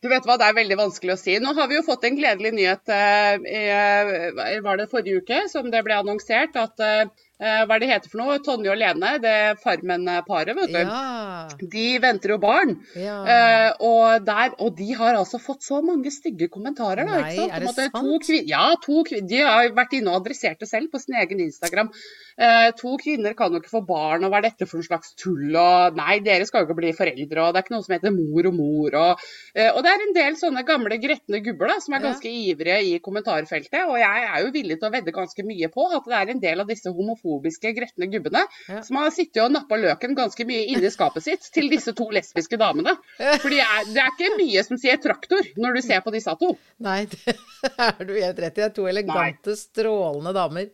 Du 0.00 0.08
vet 0.08 0.24
hva, 0.28 0.36
det 0.40 0.46
er 0.48 0.56
veldig 0.56 0.76
vanskelig 0.80 1.12
å 1.12 1.20
si. 1.20 1.34
Nå 1.40 1.52
har 1.56 1.68
vi 1.68 1.76
jo 1.76 1.82
fått 1.84 2.04
en 2.08 2.16
gledelig 2.16 2.52
nyhet, 2.56 2.88
eh, 2.88 3.36
i- 3.44 4.60
var 4.64 4.76
det 4.80 4.88
forrige 4.92 5.20
uke, 5.20 5.42
som 5.52 5.70
det 5.70 5.82
ble 5.84 5.94
annonsert, 6.00 6.56
at 6.56 6.80
eh, 6.80 7.04
hva 7.40 7.76
er 7.76 7.80
det 7.82 7.88
heter 7.90 8.10
for 8.12 8.20
noe? 8.20 8.38
Tonje 8.44 8.68
og 8.72 8.76
Lene, 8.80 9.14
det 9.22 9.34
Farmen-paret, 9.62 10.52
vet 10.58 10.72
du. 10.74 10.80
Ja. 10.80 11.48
De 11.72 11.86
venter 12.02 12.34
jo 12.34 12.38
barn. 12.42 12.76
ja. 12.98 13.18
Uh, 13.24 13.70
og, 13.90 14.24
der, 14.26 14.54
og 14.60 14.74
de 14.76 14.90
har 14.98 15.16
altså 15.16 15.40
fått 15.40 15.64
så 15.64 15.80
mange 15.84 16.10
stygge 16.12 16.50
kommentarer. 16.52 17.06
Da, 17.08 17.20
Nei, 17.24 17.36
er 17.48 17.64
det 17.64 17.72
sant? 17.76 17.96
To 17.96 18.40
ja, 18.46 18.64
to 18.82 19.04
de 19.08 19.40
har 19.40 19.70
vært 19.76 19.94
inne 19.96 20.12
og 20.12 20.20
adressert 20.22 20.60
det 20.60 20.68
selv 20.68 20.90
på 20.92 21.00
sin 21.00 21.16
egen 21.20 21.40
Instagram. 21.46 21.90
Uh, 22.40 22.70
to 22.78 22.94
kvinner 23.00 23.34
kan 23.36 23.52
jo 23.52 23.60
ikke 23.60 23.72
få 23.72 23.82
barn, 23.84 24.24
og 24.24 24.32
hva 24.32 24.40
er 24.40 24.46
dette 24.48 24.68
for 24.68 24.80
en 24.80 24.86
slags 24.86 25.12
tull? 25.20 25.50
Og 25.56 25.96
nei, 25.98 26.18
dere 26.24 26.46
skal 26.48 26.62
jo 26.64 26.68
ikke 26.70 26.78
bli 26.78 26.92
foreldre, 26.96 27.42
og 27.44 27.52
det 27.52 27.60
er 27.60 27.66
ikke 27.66 27.74
noe 27.76 27.84
som 27.86 27.96
heter 27.96 28.14
mor 28.16 28.48
og 28.50 28.56
mor. 28.56 28.96
Og, 29.00 29.24
uh, 29.56 29.70
og 29.74 29.80
det 29.84 29.92
er 29.94 30.04
en 30.06 30.16
del 30.16 30.38
sånne 30.40 30.64
gamle 30.68 31.00
gretne 31.02 31.42
gubber 31.44 31.72
da, 31.74 31.80
som 31.84 31.96
er 31.96 32.00
Ja. 32.00 32.06
ganske 32.10 32.30
ivrige 32.32 32.78
i 32.88 32.98
kommentarfeltet. 33.04 33.82
Og 33.88 33.98
jeg 34.00 34.28
er 34.28 34.44
jo 34.44 34.52
villig 34.54 34.78
til 34.80 34.88
å 34.88 34.94
vedde 34.94 35.12
ganske 35.16 35.44
mye 35.46 35.68
på 35.72 35.88
at 35.96 36.08
det 36.08 36.16
er 36.20 36.32
en 36.34 36.40
del 36.46 36.64
av 36.64 36.70
disse 36.70 36.92
homofobiske 37.30 37.72
gretne 37.76 38.06
gubbene 38.10 38.42
Ja. 38.68 38.82
som 38.82 38.96
har 38.96 39.10
sittet 39.14 39.42
og 39.44 39.52
nappa 39.54 39.76
løken 39.78 40.14
ganske 40.18 40.44
mye 40.48 40.66
inni 40.72 40.90
skapet 40.90 41.22
sitt 41.22 41.46
til 41.54 41.70
disse 41.70 41.92
to 41.96 42.08
lesbiske 42.10 42.58
damene. 42.58 42.96
For 43.40 43.48
det 43.50 43.60
er, 43.62 43.84
det 43.94 44.02
er 44.02 44.10
ikke 44.12 44.36
mye 44.38 44.64
som 44.66 44.78
sier 44.80 44.96
traktor 45.00 45.42
når 45.56 45.74
du 45.78 45.82
ser 45.86 46.00
på 46.04 46.12
disse 46.14 46.34
to. 46.40 46.56
Nei, 46.78 47.04
det 47.06 47.36
er 47.78 48.04
du 48.04 48.14
helt 48.16 48.38
rett 48.38 48.56
i. 48.58 48.60
Det 48.60 48.64
er 48.70 48.74
to 48.76 48.86
elegante, 48.90 49.54
strålende 49.56 50.32
damer. 50.36 50.70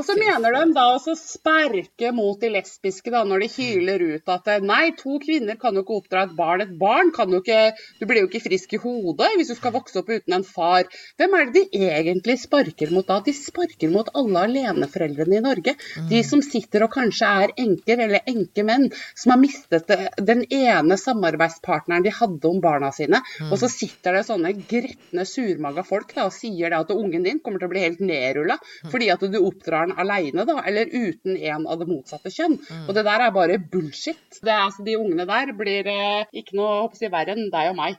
Og 0.00 0.06
så 0.08 0.14
mener 0.16 0.54
de 0.54 0.72
da 0.72 0.86
å 0.96 1.14
sperke 1.18 2.08
mot 2.16 2.38
de 2.40 2.48
lesbiske 2.54 3.12
da, 3.12 3.20
når 3.28 3.42
de 3.42 3.48
hyler 3.52 4.04
ut 4.14 4.30
at 4.32 4.46
nei, 4.64 4.94
to 4.96 5.18
kvinner 5.20 5.58
kan 5.60 5.76
jo 5.76 5.82
ikke 5.84 5.98
oppdra 5.98 6.22
et 6.24 6.32
barn. 6.38 6.62
Et 6.64 6.70
barn 6.80 7.10
kan 7.12 7.28
jo 7.28 7.42
ikke 7.42 7.74
Du 8.00 8.06
blir 8.08 8.22
jo 8.22 8.30
ikke 8.30 8.40
frisk 8.46 8.72
i 8.78 8.80
hodet 8.80 9.28
hvis 9.36 9.50
du 9.52 9.56
skal 9.58 9.74
vokse 9.74 10.00
opp 10.00 10.08
uten 10.08 10.38
en 10.38 10.46
far. 10.46 10.88
Hvem 11.20 11.36
er 11.36 11.50
det 11.50 11.64
de 11.68 11.82
egentlig 11.90 12.38
sparker 12.40 12.94
mot 12.94 13.04
da? 13.04 13.18
De 13.26 13.34
sparker 13.36 13.92
mot 13.92 14.08
alle 14.16 14.46
aleneforeldrene 14.46 15.36
i 15.36 15.42
Norge. 15.44 15.76
De 16.08 16.22
som 16.24 16.40
sitter 16.44 16.86
og 16.86 16.94
kanskje 16.96 17.28
er 17.44 17.54
enker 17.60 18.00
eller 18.06 18.24
enkemenn, 18.32 18.88
som 19.12 19.34
har 19.34 19.42
mistet 19.42 19.92
den 20.16 20.46
ene 20.48 20.96
samarbeidspartneren 20.96 22.08
de 22.08 22.14
hadde 22.22 22.48
om 22.48 22.62
barna 22.64 22.88
sine. 22.96 23.20
Og 23.50 23.58
så 23.60 23.68
sitter 23.68 24.16
det 24.16 24.24
sånne 24.30 24.54
gretne, 24.64 25.28
surmaga 25.28 25.84
folk 25.84 26.16
da, 26.16 26.30
og 26.30 26.36
sier 26.36 26.72
da 26.72 26.80
at 26.86 26.96
ungen 26.96 27.28
din 27.28 27.44
kommer 27.44 27.60
til 27.60 27.68
å 27.68 27.74
bli 27.74 27.84
helt 27.84 28.00
nedrulla 28.00 28.56
fordi 28.90 29.10
at 29.12 29.22
du 29.28 29.36
oppdrar 29.42 29.89
den 29.90 29.96
aleine, 30.00 30.46
da, 30.48 30.58
eller 30.66 30.90
uten 30.90 31.36
en 31.36 31.66
av 31.66 31.80
det 31.80 31.88
motsatte 31.90 32.32
kjønn. 32.34 32.58
Og 32.86 32.94
det 32.96 33.06
der 33.06 33.26
er 33.26 33.34
bare 33.34 33.58
bullshit. 33.60 34.40
Det 34.40 34.50
er, 34.50 34.66
altså, 34.68 34.86
de 34.86 34.98
ungene 35.00 35.26
der 35.28 35.54
blir 35.56 35.90
eh, 35.90 36.28
ikke 36.42 36.58
noe 36.58 36.90
si, 36.96 37.10
verre 37.12 37.36
enn 37.36 37.50
deg 37.52 37.72
og 37.72 37.80
meg. 37.80 37.98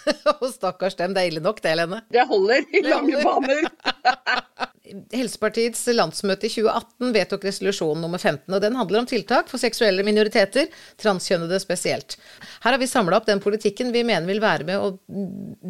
Og 0.40 0.48
stakkars 0.54 0.96
dem, 0.98 1.14
det 1.14 1.22
er 1.22 1.32
ille 1.32 1.42
nok 1.44 1.60
det, 1.60 1.74
Helene. 1.74 2.02
Det 2.12 2.26
holder 2.28 2.66
i 2.72 2.84
lange 2.86 3.24
baner. 3.24 3.66
Helsepartiets 5.14 5.84
landsmøte 5.94 6.48
i 6.48 6.50
2018 6.50 7.12
vedtok 7.14 7.44
resolusjon 7.46 8.00
nummer 8.02 8.18
15, 8.18 8.48
og 8.48 8.62
den 8.64 8.78
handler 8.78 9.02
om 9.02 9.06
tiltak 9.06 9.50
for 9.50 9.62
seksuelle 9.62 10.02
minoriteter, 10.06 10.66
transkjønnede 11.00 11.60
spesielt. 11.62 12.16
Her 12.64 12.74
har 12.74 12.80
vi 12.80 12.88
samla 12.90 13.20
opp 13.20 13.28
den 13.28 13.42
politikken 13.44 13.92
vi 13.94 14.02
mener 14.06 14.26
vil 14.30 14.42
være 14.42 14.66
med 14.66 14.82
å 14.82 14.90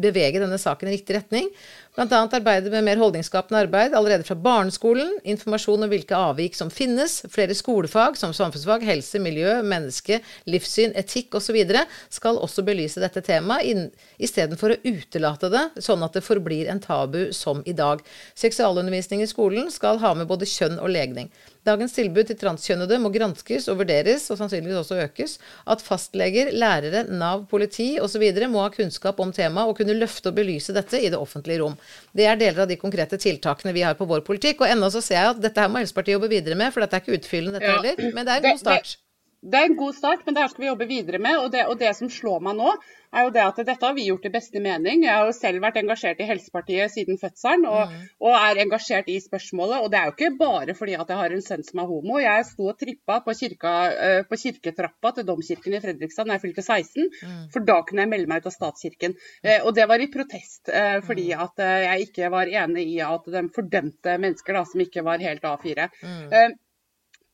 bevege 0.01 0.41
denne 0.41 0.57
saken 0.61 0.89
i 0.89 0.95
riktig 0.95 1.19
retning. 1.19 1.51
Annet 1.99 2.31
arbeide 2.37 2.71
med 2.71 2.85
mer 2.87 2.99
holdningsskapende 3.01 3.65
arbeid 3.65 3.95
allerede 3.97 4.23
fra 4.23 4.37
barneskolen, 4.39 5.09
informasjon 5.27 5.83
om 5.83 5.89
hvilke 5.91 6.15
avvik 6.15 6.55
som 6.55 6.69
finnes, 6.71 7.17
flere 7.27 7.51
skolefag 7.51 8.15
som 8.15 8.31
samfunnsfag, 8.31 8.85
helse, 8.87 9.19
miljø, 9.19 9.57
menneske, 9.59 10.21
livssyn, 10.47 10.95
etikk 10.95 11.35
osv. 11.35 11.59
skal 12.07 12.39
også 12.39 12.63
belyse 12.63 13.03
dette 13.03 13.19
temaet 13.27 13.91
istedenfor 14.23 14.77
å 14.77 14.79
utelate 14.87 15.51
det, 15.51 15.67
sånn 15.83 16.07
at 16.07 16.15
det 16.15 16.23
forblir 16.23 16.71
en 16.71 16.79
tabu 16.79 17.33
som 17.35 17.59
i 17.67 17.75
dag. 17.75 17.99
Seksualundervisning 18.39 19.25
i 19.25 19.27
skolen 19.27 19.67
skal 19.67 19.99
ha 19.99 20.13
med 20.15 20.31
både 20.31 20.47
kjønn 20.47 20.79
og 20.79 20.95
legning. 20.95 21.27
Dagens 21.67 21.93
tilbud 21.93 22.25
til 22.25 22.37
transkjønnede 22.41 22.97
må 23.03 23.11
granskes 23.13 23.67
og 23.69 23.77
vurderes, 23.83 24.23
og 24.33 24.39
sannsynligvis 24.39 24.79
også 24.79 24.97
økes. 25.03 25.35
At 25.69 25.83
fastleger, 25.85 26.49
lærere, 26.57 27.03
Nav, 27.13 27.43
politi 27.51 27.99
osv. 28.01 28.23
må 28.49 28.63
ha 28.63 28.71
kunnskap 28.73 29.21
om 29.21 29.33
temaet 29.35 29.69
og 29.69 29.77
kunne 29.77 29.97
løfte 29.99 30.31
og 30.31 30.39
belyse 30.39 30.73
dette 30.73 30.97
i 30.97 31.11
det 31.13 31.19
offentlige 31.21 31.61
rom. 31.61 31.77
Det 32.17 32.25
er 32.25 32.41
deler 32.41 32.65
av 32.65 32.71
de 32.71 32.79
konkrete 32.81 33.21
tiltakene 33.21 33.75
vi 33.77 33.85
har 33.85 33.99
på 33.99 34.09
vår 34.09 34.25
politikk. 34.25 34.65
Og 34.65 34.73
ennå 34.73 34.89
så 34.89 35.03
ser 35.05 35.19
jeg 35.19 35.35
at 35.35 35.45
dette 35.45 35.61
her 35.61 35.69
må 35.69 35.83
Helsepartiet 35.83 36.17
jobbe 36.17 36.33
videre 36.33 36.57
med, 36.57 36.73
for 36.73 36.81
dette 36.81 36.97
er 36.97 37.05
ikke 37.05 37.21
utfyllende 37.21 37.61
dette 37.61 37.77
heller. 37.77 38.13
Men 38.15 38.25
det 38.25 38.33
er 38.33 38.41
en 38.41 38.53
god 38.55 38.65
start. 38.65 38.97
Det 39.41 39.57
er 39.57 39.69
en 39.71 39.77
god 39.77 39.95
start, 39.97 40.21
men 40.25 40.35
det 40.35 40.43
her 40.43 40.49
skal 40.51 40.61
vi 40.61 40.67
jobbe 40.69 40.85
videre 40.89 41.19
med. 41.21 41.39
Og 41.41 41.47
det, 41.53 41.63
og 41.65 41.79
det 41.79 41.95
som 41.97 42.09
slår 42.13 42.43
meg 42.45 42.59
nå, 42.59 42.73
er 43.11 43.25
jo 43.25 43.31
det 43.33 43.41
at 43.43 43.57
dette 43.65 43.87
har 43.87 43.95
vi 43.97 44.05
gjort 44.05 44.27
i 44.29 44.31
beste 44.33 44.61
mening. 44.63 45.01
Jeg 45.03 45.17
har 45.17 45.25
jo 45.27 45.33
selv 45.35 45.63
vært 45.63 45.79
engasjert 45.81 46.21
i 46.21 46.27
Helsepartiet 46.29 46.93
siden 46.93 47.17
fødselen, 47.19 47.65
og, 47.67 47.95
og 48.21 48.37
er 48.37 48.61
engasjert 48.63 49.09
i 49.11 49.17
spørsmålet. 49.23 49.81
Og 49.81 49.89
det 49.91 49.99
er 49.99 50.07
jo 50.07 50.15
ikke 50.15 50.31
bare 50.39 50.77
fordi 50.77 50.95
at 50.95 51.09
jeg 51.09 51.21
har 51.23 51.35
en 51.35 51.43
sønn 51.47 51.65
som 51.67 51.81
er 51.83 51.89
homo. 51.89 52.21
Jeg 52.21 52.47
sto 52.51 52.69
og 52.69 52.77
trippa 52.79 53.19
på, 53.25 53.35
kirka, 53.41 53.75
eh, 53.91 54.21
på 54.29 54.39
kirketrappa 54.45 55.15
til 55.17 55.27
domkirken 55.27 55.75
i 55.75 55.83
Fredrikstad 55.83 56.29
da 56.29 56.37
jeg 56.37 56.45
fylte 56.45 56.67
16, 56.67 57.11
for 57.51 57.65
da 57.67 57.81
kunne 57.87 58.05
jeg 58.05 58.13
melde 58.13 58.29
meg 58.31 58.45
ut 58.45 58.51
av 58.53 58.57
statskirken. 58.59 59.17
Eh, 59.41 59.59
og 59.65 59.73
det 59.75 59.89
var 59.89 60.05
i 60.05 60.11
protest, 60.13 60.69
eh, 60.69 60.99
fordi 61.05 61.31
at 61.33 61.65
eh, 61.65 61.77
jeg 61.87 62.11
ikke 62.11 62.31
var 62.33 62.51
enig 62.61 62.87
i 62.93 62.99
at 63.09 63.25
de 63.33 63.47
fordømte 63.57 64.19
mennesker 64.21 64.61
da, 64.61 64.67
som 64.69 64.85
ikke 64.85 65.05
var 65.07 65.23
helt 65.25 65.49
A4. 65.49 65.89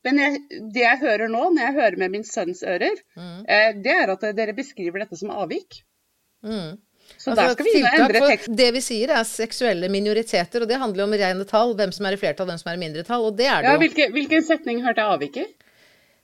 Eh, 0.08 0.16
men 0.16 0.24
jeg, 0.24 0.64
det 0.74 0.82
jeg 0.84 1.00
hører 1.04 1.30
nå, 1.32 1.44
når 1.54 1.68
jeg 1.68 1.76
hører 1.78 2.00
med 2.02 2.16
min 2.16 2.26
sønns 2.26 2.64
ører, 2.66 2.98
eh, 3.18 3.70
det 3.84 3.94
er 3.94 4.12
at 4.16 4.28
dere 4.36 4.56
beskriver 4.56 5.04
dette 5.04 5.18
som 5.20 5.30
avvik. 5.34 5.82
Mm. 6.42 6.76
Så 7.16 7.32
der 7.34 7.54
skal 7.54 7.64
vi 7.64 7.72
inn 7.78 7.86
og 7.88 7.94
endre 8.02 8.20
tekst. 8.28 8.50
Det 8.58 8.66
vi 8.76 8.80
sier 8.84 9.12
er 9.16 9.24
seksuelle 9.24 9.88
minoriteter, 9.92 10.64
og 10.64 10.68
det 10.68 10.76
handler 10.80 11.02
jo 11.02 11.06
om 11.08 11.14
rene 11.22 11.46
tall. 11.48 11.72
Hvem 11.78 11.94
som 11.94 12.08
er 12.08 12.16
i 12.16 12.20
flertall, 12.20 12.50
hvem 12.50 12.60
som 12.60 12.68
er 12.72 12.76
i 12.76 12.82
mindretall. 12.82 13.24
Og 13.30 13.38
det 13.38 13.46
er 13.48 13.62
det 13.64 13.70
Ja, 13.70 13.76
jo. 13.76 13.82
hvilke, 13.84 14.10
hvilken 14.12 14.44
setning 14.44 14.82
hørte 14.84 15.00
jeg 15.04 15.14
avvik 15.16 15.40
i? 15.40 15.46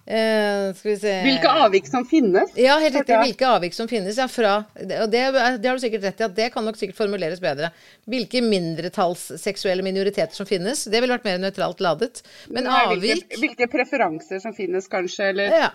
Eh, 0.06 0.74
skal 0.76 0.90
vi 0.90 0.96
se 1.00 1.12
Hvilke 1.24 1.48
avvik 1.64 1.86
som 1.88 2.04
finnes. 2.04 2.50
Ja, 2.60 2.74
helt 2.82 2.96
riktig. 2.98 3.16
Hvilke 3.22 3.46
avvik 3.48 3.76
som 3.76 3.88
finnes. 3.88 4.18
Ja, 4.20 4.26
fra, 4.28 4.56
og 4.76 5.08
det, 5.12 5.22
det 5.32 5.70
har 5.70 5.78
du 5.78 5.80
sikkert 5.80 6.04
rett 6.04 6.20
i, 6.20 6.26
at 6.26 6.34
det 6.36 6.50
kan 6.52 6.66
nok 6.66 6.76
sikkert 6.76 6.98
formuleres 6.98 7.40
bedre. 7.40 7.70
Hvilke 8.10 8.42
mindretallsseksuelle 8.44 9.84
minoriteter 9.86 10.36
som 10.36 10.48
finnes. 10.48 10.84
Det 10.84 11.00
ville 11.00 11.16
vært 11.16 11.24
mer 11.24 11.40
nøytralt 11.40 11.80
ladet. 11.84 12.20
Men 12.52 12.68
Nei, 12.68 12.82
avvik 12.82 13.06
Hvilke, 13.06 13.40
hvilke 13.40 13.70
preferanser 13.72 14.44
som 14.44 14.56
finnes, 14.56 14.90
kanskje, 14.92 15.32
eller 15.32 15.58
Ja. 15.64 15.72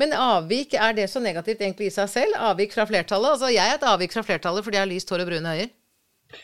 Men 0.00 0.14
avvik, 0.16 0.72
er 0.74 0.94
det 0.96 1.10
så 1.12 1.20
negativt 1.20 1.60
egentlig 1.60 1.90
i 1.90 1.94
seg 1.94 2.08
selv? 2.08 2.38
Avvik 2.48 2.72
fra 2.72 2.86
flertallet? 2.88 3.34
Altså, 3.36 3.50
jeg 3.52 3.66
er 3.66 3.76
et 3.76 3.84
avvik 3.84 4.14
fra 4.14 4.22
flertallet 4.24 4.64
fordi 4.64 4.78
jeg 4.78 4.86
har 4.86 4.88
lyst 4.94 5.12
hår 5.12 5.26
og 5.26 5.28
brune 5.28 5.52
øyer. 5.52 5.68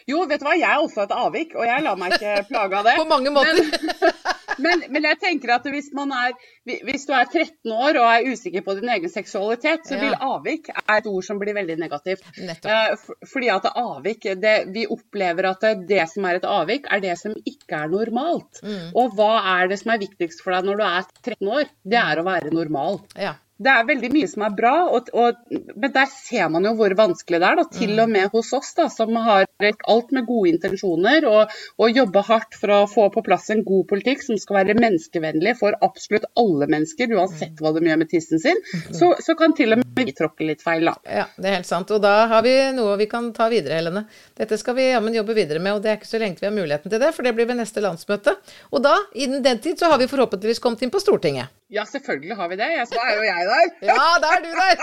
Jo, 0.07 0.23
vet 0.31 0.43
du 0.43 0.47
hva, 0.47 0.53
jeg 0.55 0.69
er 0.69 0.79
også 0.79 1.05
et 1.05 1.15
avvik, 1.17 1.57
og 1.59 1.67
jeg 1.67 1.83
lar 1.85 1.97
meg 1.99 2.15
ikke 2.17 2.35
plage 2.51 2.79
av 2.79 2.87
det. 2.87 2.95
På 3.03 3.07
mange 3.11 3.33
måter. 3.35 3.59
Men, 3.59 4.13
men 4.63 5.07
jeg 5.09 5.19
tenker 5.23 5.55
at 5.57 5.67
hvis, 5.73 5.91
man 5.97 6.13
er, 6.17 6.35
hvis 6.67 7.07
du 7.09 7.13
er 7.17 7.29
13 7.29 7.73
år 7.73 7.99
og 8.01 8.07
er 8.09 8.29
usikker 8.33 8.65
på 8.67 8.77
din 8.79 8.91
egen 8.93 9.13
seksualitet, 9.13 9.87
så 9.89 9.99
vil 10.01 10.17
avvik 10.17 10.71
er 10.73 10.99
et 10.99 11.09
ord 11.11 11.27
som 11.27 11.41
blir 11.41 11.57
veldig 11.57 11.79
negativt. 11.81 12.27
Nettopp. 12.39 12.73
Eh, 12.73 13.29
Fordi 13.33 13.53
at 13.55 13.71
avvik, 13.73 14.29
det, 14.43 14.57
Vi 14.75 14.87
opplever 14.91 15.51
at 15.53 15.65
det, 15.65 15.75
det 15.89 16.09
som 16.11 16.27
er 16.29 16.41
et 16.41 16.49
avvik, 16.49 16.89
er 16.91 17.03
det 17.05 17.17
som 17.21 17.35
ikke 17.39 17.85
er 17.85 17.93
normalt. 17.93 18.63
Mm. 18.65 18.91
Og 18.99 19.17
hva 19.17 19.33
er 19.59 19.73
det 19.73 19.81
som 19.83 19.95
er 19.95 20.03
viktigst 20.03 20.45
for 20.45 20.55
deg 20.57 20.69
når 20.69 20.81
du 20.81 20.85
er 20.89 21.09
13 21.23 21.55
år? 21.59 21.73
Det 21.83 22.03
er 22.03 22.21
å 22.21 22.27
være 22.27 22.55
normal. 22.55 23.03
Ja. 23.19 23.37
Det 23.63 23.71
er 23.71 23.85
veldig 23.87 24.09
mye 24.15 24.29
som 24.31 24.43
er 24.47 24.55
bra, 24.57 24.73
og, 24.91 25.11
og, 25.15 25.43
men 25.53 25.93
der 25.95 26.09
ser 26.11 26.49
man 26.51 26.65
jo 26.67 26.73
hvor 26.79 26.95
vanskelig 26.99 27.39
det 27.43 27.49
er. 27.49 27.59
Da. 27.61 27.65
Til 27.77 28.01
og 28.03 28.11
med 28.11 28.33
hos 28.33 28.51
oss, 28.57 28.73
da, 28.79 28.89
som 28.91 29.15
har 29.23 29.47
alt 29.93 30.15
med 30.17 30.27
gode 30.27 30.55
intensjoner 30.55 31.27
og, 31.29 31.53
og 31.79 31.99
jobber 32.01 32.27
hardt 32.27 32.59
for 32.59 32.75
å 32.75 32.81
få 32.91 33.07
på 33.15 33.23
plass 33.27 33.51
en 33.55 33.63
god 33.67 33.87
politikk 33.93 34.25
som 34.25 34.41
skal 34.41 34.63
være 34.63 34.79
menneskevennlig 34.81 35.55
for 35.61 35.77
absolutt 35.85 36.27
alle 36.41 36.67
mennesker, 36.73 37.15
uansett 37.15 37.63
hva 37.63 37.75
de 37.77 37.85
gjør 37.87 38.03
med 38.03 38.11
tissen 38.11 38.43
sin, 38.43 38.59
så, 38.91 39.13
så 39.23 39.37
kan 39.39 39.55
til 39.59 39.77
og 39.77 39.83
med 39.83 40.03
vi 40.03 40.15
tråkke 40.17 40.47
litt 40.49 40.63
feil. 40.65 40.89
Da. 40.89 40.97
Ja, 41.05 41.29
det 41.37 41.51
er 41.51 41.59
helt 41.61 41.69
sant. 41.69 41.91
Og 41.95 42.03
da 42.03 42.27
har 42.33 42.45
vi 42.47 42.57
noe 42.75 42.97
vi 42.99 43.07
kan 43.11 43.31
ta 43.37 43.47
videre, 43.53 43.79
Helene. 43.79 44.07
Dette 44.39 44.59
skal 44.59 44.77
vi 44.79 44.89
jammen 44.89 45.15
jobbe 45.15 45.37
videre 45.39 45.63
med, 45.63 45.77
og 45.77 45.85
det 45.85 45.93
er 45.93 46.01
ikke 46.01 46.11
så 46.11 46.23
lenge 46.23 46.41
vi 46.41 46.49
har 46.49 46.57
muligheten 46.57 46.91
til 46.93 47.03
det, 47.03 47.13
for 47.15 47.27
det 47.27 47.37
blir 47.37 47.51
ved 47.51 47.61
neste 47.61 47.85
landsmøte. 47.85 48.39
Og 48.73 48.83
da, 48.85 48.97
innen 49.15 49.45
den 49.45 49.63
tid, 49.63 49.79
så 49.79 49.93
har 49.93 50.01
vi 50.03 50.11
forhåpentligvis 50.11 50.63
kommet 50.65 50.83
inn 50.83 50.93
på 50.93 51.03
Stortinget. 51.03 51.53
Ja, 51.73 51.87
selvfølgelig 51.89 52.37
har 52.37 52.49
vi 52.51 52.57
det. 52.61 52.69
Så 52.91 53.01
er 53.01 53.15
jo 53.17 53.23
jeg 53.25 53.47
der. 53.49 53.71
Ja, 53.89 54.09
da 54.21 54.33
er 54.37 54.43
du 54.45 54.51
der! 54.59 54.83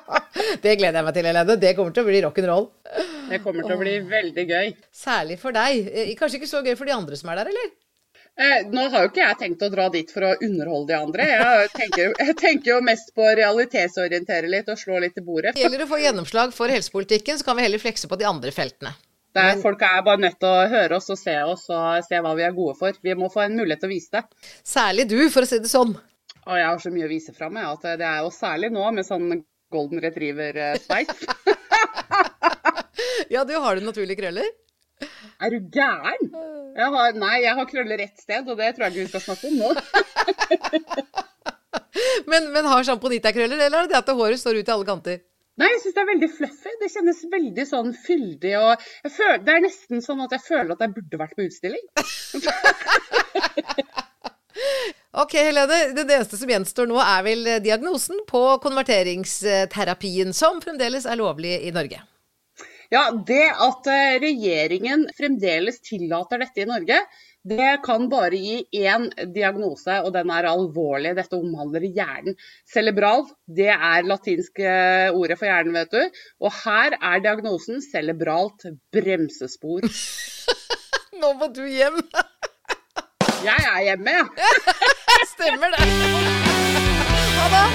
Det 0.64 0.76
gleder 0.78 1.00
jeg 1.00 1.06
meg 1.08 1.16
til, 1.16 1.26
Helene. 1.26 1.56
Det 1.58 1.72
kommer 1.74 1.94
til 1.96 2.04
å 2.04 2.06
bli 2.06 2.20
rock'n'roll. 2.22 2.68
Det 3.32 3.40
kommer 3.42 3.66
til 3.66 3.74
å 3.74 3.80
bli 3.80 3.96
veldig 4.12 4.44
gøy. 4.46 4.70
Særlig 4.94 5.40
for 5.42 5.56
deg. 5.56 5.90
Eh, 5.90 6.12
Kanskje 6.18 6.38
ikke 6.38 6.50
så 6.52 6.62
gøy 6.62 6.76
for 6.78 6.86
de 6.86 6.94
andre 6.94 7.18
som 7.18 7.32
er 7.32 7.40
der, 7.42 7.50
eller? 7.50 7.72
Eh, 8.40 8.62
nå 8.70 8.86
har 8.92 9.04
jo 9.04 9.10
ikke 9.10 9.24
jeg 9.24 9.38
tenkt 9.42 9.66
å 9.66 9.72
dra 9.74 9.88
dit 9.92 10.12
for 10.14 10.28
å 10.28 10.32
underholde 10.46 10.92
de 10.92 10.98
andre. 11.00 11.26
Jeg 11.34 11.70
tenker, 11.74 12.14
jeg 12.14 12.36
tenker 12.38 12.72
jo 12.76 12.80
mest 12.86 13.10
på 13.16 13.26
å 13.26 13.34
realitetsorientere 13.36 14.48
litt 14.54 14.70
og 14.70 14.78
slå 14.80 15.00
litt 15.02 15.18
i 15.18 15.24
bordet. 15.26 15.56
Det 15.58 15.64
gjelder 15.66 15.84
å 15.84 15.90
få 15.90 15.98
gjennomslag 16.00 16.54
for 16.56 16.72
helsepolitikken, 16.72 17.40
så 17.40 17.50
kan 17.50 17.58
vi 17.58 17.66
heller 17.66 17.82
flekse 17.82 18.08
på 18.08 18.18
de 18.20 18.28
andre 18.30 18.54
feltene. 18.54 18.94
Der 19.34 19.60
folk 19.62 19.82
er 19.86 20.00
bare 20.02 20.18
nødt 20.24 20.40
til 20.42 20.48
å 20.50 20.62
høre 20.70 20.96
oss 20.96 21.10
og 21.12 21.18
se 21.18 21.36
oss 21.46 21.68
og 21.70 22.06
se 22.06 22.18
hva 22.18 22.32
vi 22.38 22.42
er 22.46 22.54
gode 22.56 22.74
for. 22.80 22.96
Vi 23.02 23.14
må 23.18 23.28
få 23.30 23.44
en 23.44 23.58
mulighet 23.58 23.84
til 23.84 23.90
å 23.90 23.92
vise 23.92 24.14
det. 24.16 24.24
Særlig 24.66 25.06
du, 25.12 25.20
for 25.30 25.46
å 25.46 25.50
si 25.50 25.60
det 25.62 25.70
sånn. 25.70 25.92
Og 26.50 26.58
jeg 26.58 26.66
har 26.66 26.80
så 26.82 26.90
mye 26.90 27.06
å 27.06 27.10
vise 27.10 27.32
fram, 27.36 27.56
jeg, 27.60 27.66
at 27.78 27.84
det 28.00 28.06
er 28.08 28.20
jo 28.24 28.30
særlig 28.34 28.70
nå 28.74 28.82
med 28.96 29.06
sånn 29.06 29.44
golden 29.70 30.02
retriever-sveis. 30.02 31.12
Ja, 33.30 33.44
du 33.46 33.54
har 33.62 33.78
du 33.78 33.84
naturlige 33.86 34.18
krøller? 34.18 34.48
Er 35.40 35.48
du 35.54 35.58
gæren? 35.72 36.32
Jeg 36.74 36.88
har, 36.94 37.12
nei, 37.14 37.36
jeg 37.44 37.54
har 37.56 37.66
krøller 37.70 37.98
ett 38.02 38.18
sted, 38.18 38.48
og 38.50 38.56
det 38.58 38.74
tror 38.74 38.84
jeg 38.88 38.92
ikke 38.92 39.04
vi 39.04 39.12
skal 39.12 39.22
snakke 39.22 39.48
om 39.48 39.56
nå. 39.60 39.68
Men, 42.30 42.52
men 42.52 42.66
har 42.66 42.84
sjamponittakrøller, 42.86 43.58
eller 43.58 43.78
er 43.78 43.82
det 43.86 43.92
det 43.94 44.00
at 44.00 44.08
håret 44.14 44.40
står 44.40 44.54
ut 44.60 44.68
i 44.68 44.72
alle 44.74 44.86
kanter? 44.86 45.18
Nei, 45.60 45.68
jeg 45.72 45.80
syns 45.82 45.94
det 45.96 46.02
er 46.02 46.08
veldig 46.10 46.30
fluffy. 46.36 46.72
Det 46.80 46.88
kjennes 46.92 47.20
veldig 47.32 47.64
sånn 47.68 47.90
fyldig 48.06 48.52
og 48.60 48.70
føler, 49.16 49.38
Det 49.46 49.52
er 49.54 49.60
nesten 49.64 49.98
sånn 50.04 50.24
at 50.26 50.32
jeg 50.36 50.42
føler 50.46 50.70
at 50.74 50.82
jeg 50.84 50.94
burde 50.98 51.22
vært 51.22 51.36
på 51.38 51.46
utstilling. 51.46 51.84
Ok, 55.10 55.34
Helene. 55.34 55.78
Det 55.94 56.06
eneste 56.06 56.38
som 56.38 56.50
gjenstår 56.50 56.86
nå, 56.86 57.00
er 57.02 57.24
vel 57.26 57.48
diagnosen 57.64 58.20
på 58.30 58.44
konverteringsterapien, 58.62 60.30
som 60.36 60.60
fremdeles 60.62 61.08
er 61.08 61.18
lovlig 61.18 61.56
i 61.66 61.72
Norge. 61.74 61.98
Ja, 62.90 63.08
det 63.26 63.48
at 63.54 63.86
eh, 63.90 64.16
regjeringen 64.22 65.04
fremdeles 65.14 65.78
tillater 65.86 66.42
dette 66.42 66.62
i 66.62 66.66
Norge, 66.66 66.98
det 67.46 67.68
kan 67.82 68.08
bare 68.10 68.36
gi 68.36 68.82
én 68.82 69.06
diagnose, 69.34 70.00
og 70.04 70.12
den 70.14 70.30
er 70.34 70.48
alvorlig. 70.50 71.14
Dette 71.16 71.38
omhandler 71.38 71.86
hjernen. 71.86 72.36
Cerebral, 72.68 73.24
det 73.46 73.70
er 73.72 74.06
latinske 74.06 74.74
ordet 75.14 75.38
for 75.40 75.48
hjernen, 75.48 75.78
vet 75.78 75.94
du. 75.94 76.22
Og 76.44 76.54
her 76.64 76.98
er 76.98 77.24
diagnosen 77.24 77.80
cerebralt 77.86 78.68
bremsespor. 78.92 79.86
Nå 81.22 81.34
må 81.40 81.50
du 81.54 81.64
hjem! 81.64 82.02
Jeg 83.40 83.68
er 83.72 83.84
hjemme, 83.86 84.18
jeg. 84.18 84.96
Stemmer 85.26 85.70
det. 85.70 85.84
Ha 87.36 87.48
det. 87.54 87.66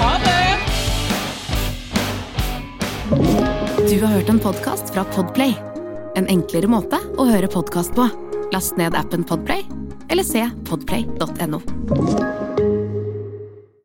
Ha 0.00 0.18
det! 0.24 0.58
Du 3.90 4.00
har 4.04 4.12
hørt 4.12 4.28
en 4.28 4.38
podkast 4.38 4.94
fra 4.94 5.04
Podplay. 5.04 5.54
En 6.16 6.26
enklere 6.26 6.66
måte 6.70 6.98
å 7.18 7.26
høre 7.28 7.48
podkast 7.52 7.94
på. 7.96 8.08
Last 8.52 8.76
ned 8.80 8.94
appen 8.94 9.24
Podplay, 9.24 9.66
eller 10.08 10.24
se 10.24 10.48
podplay.no. 10.68 11.60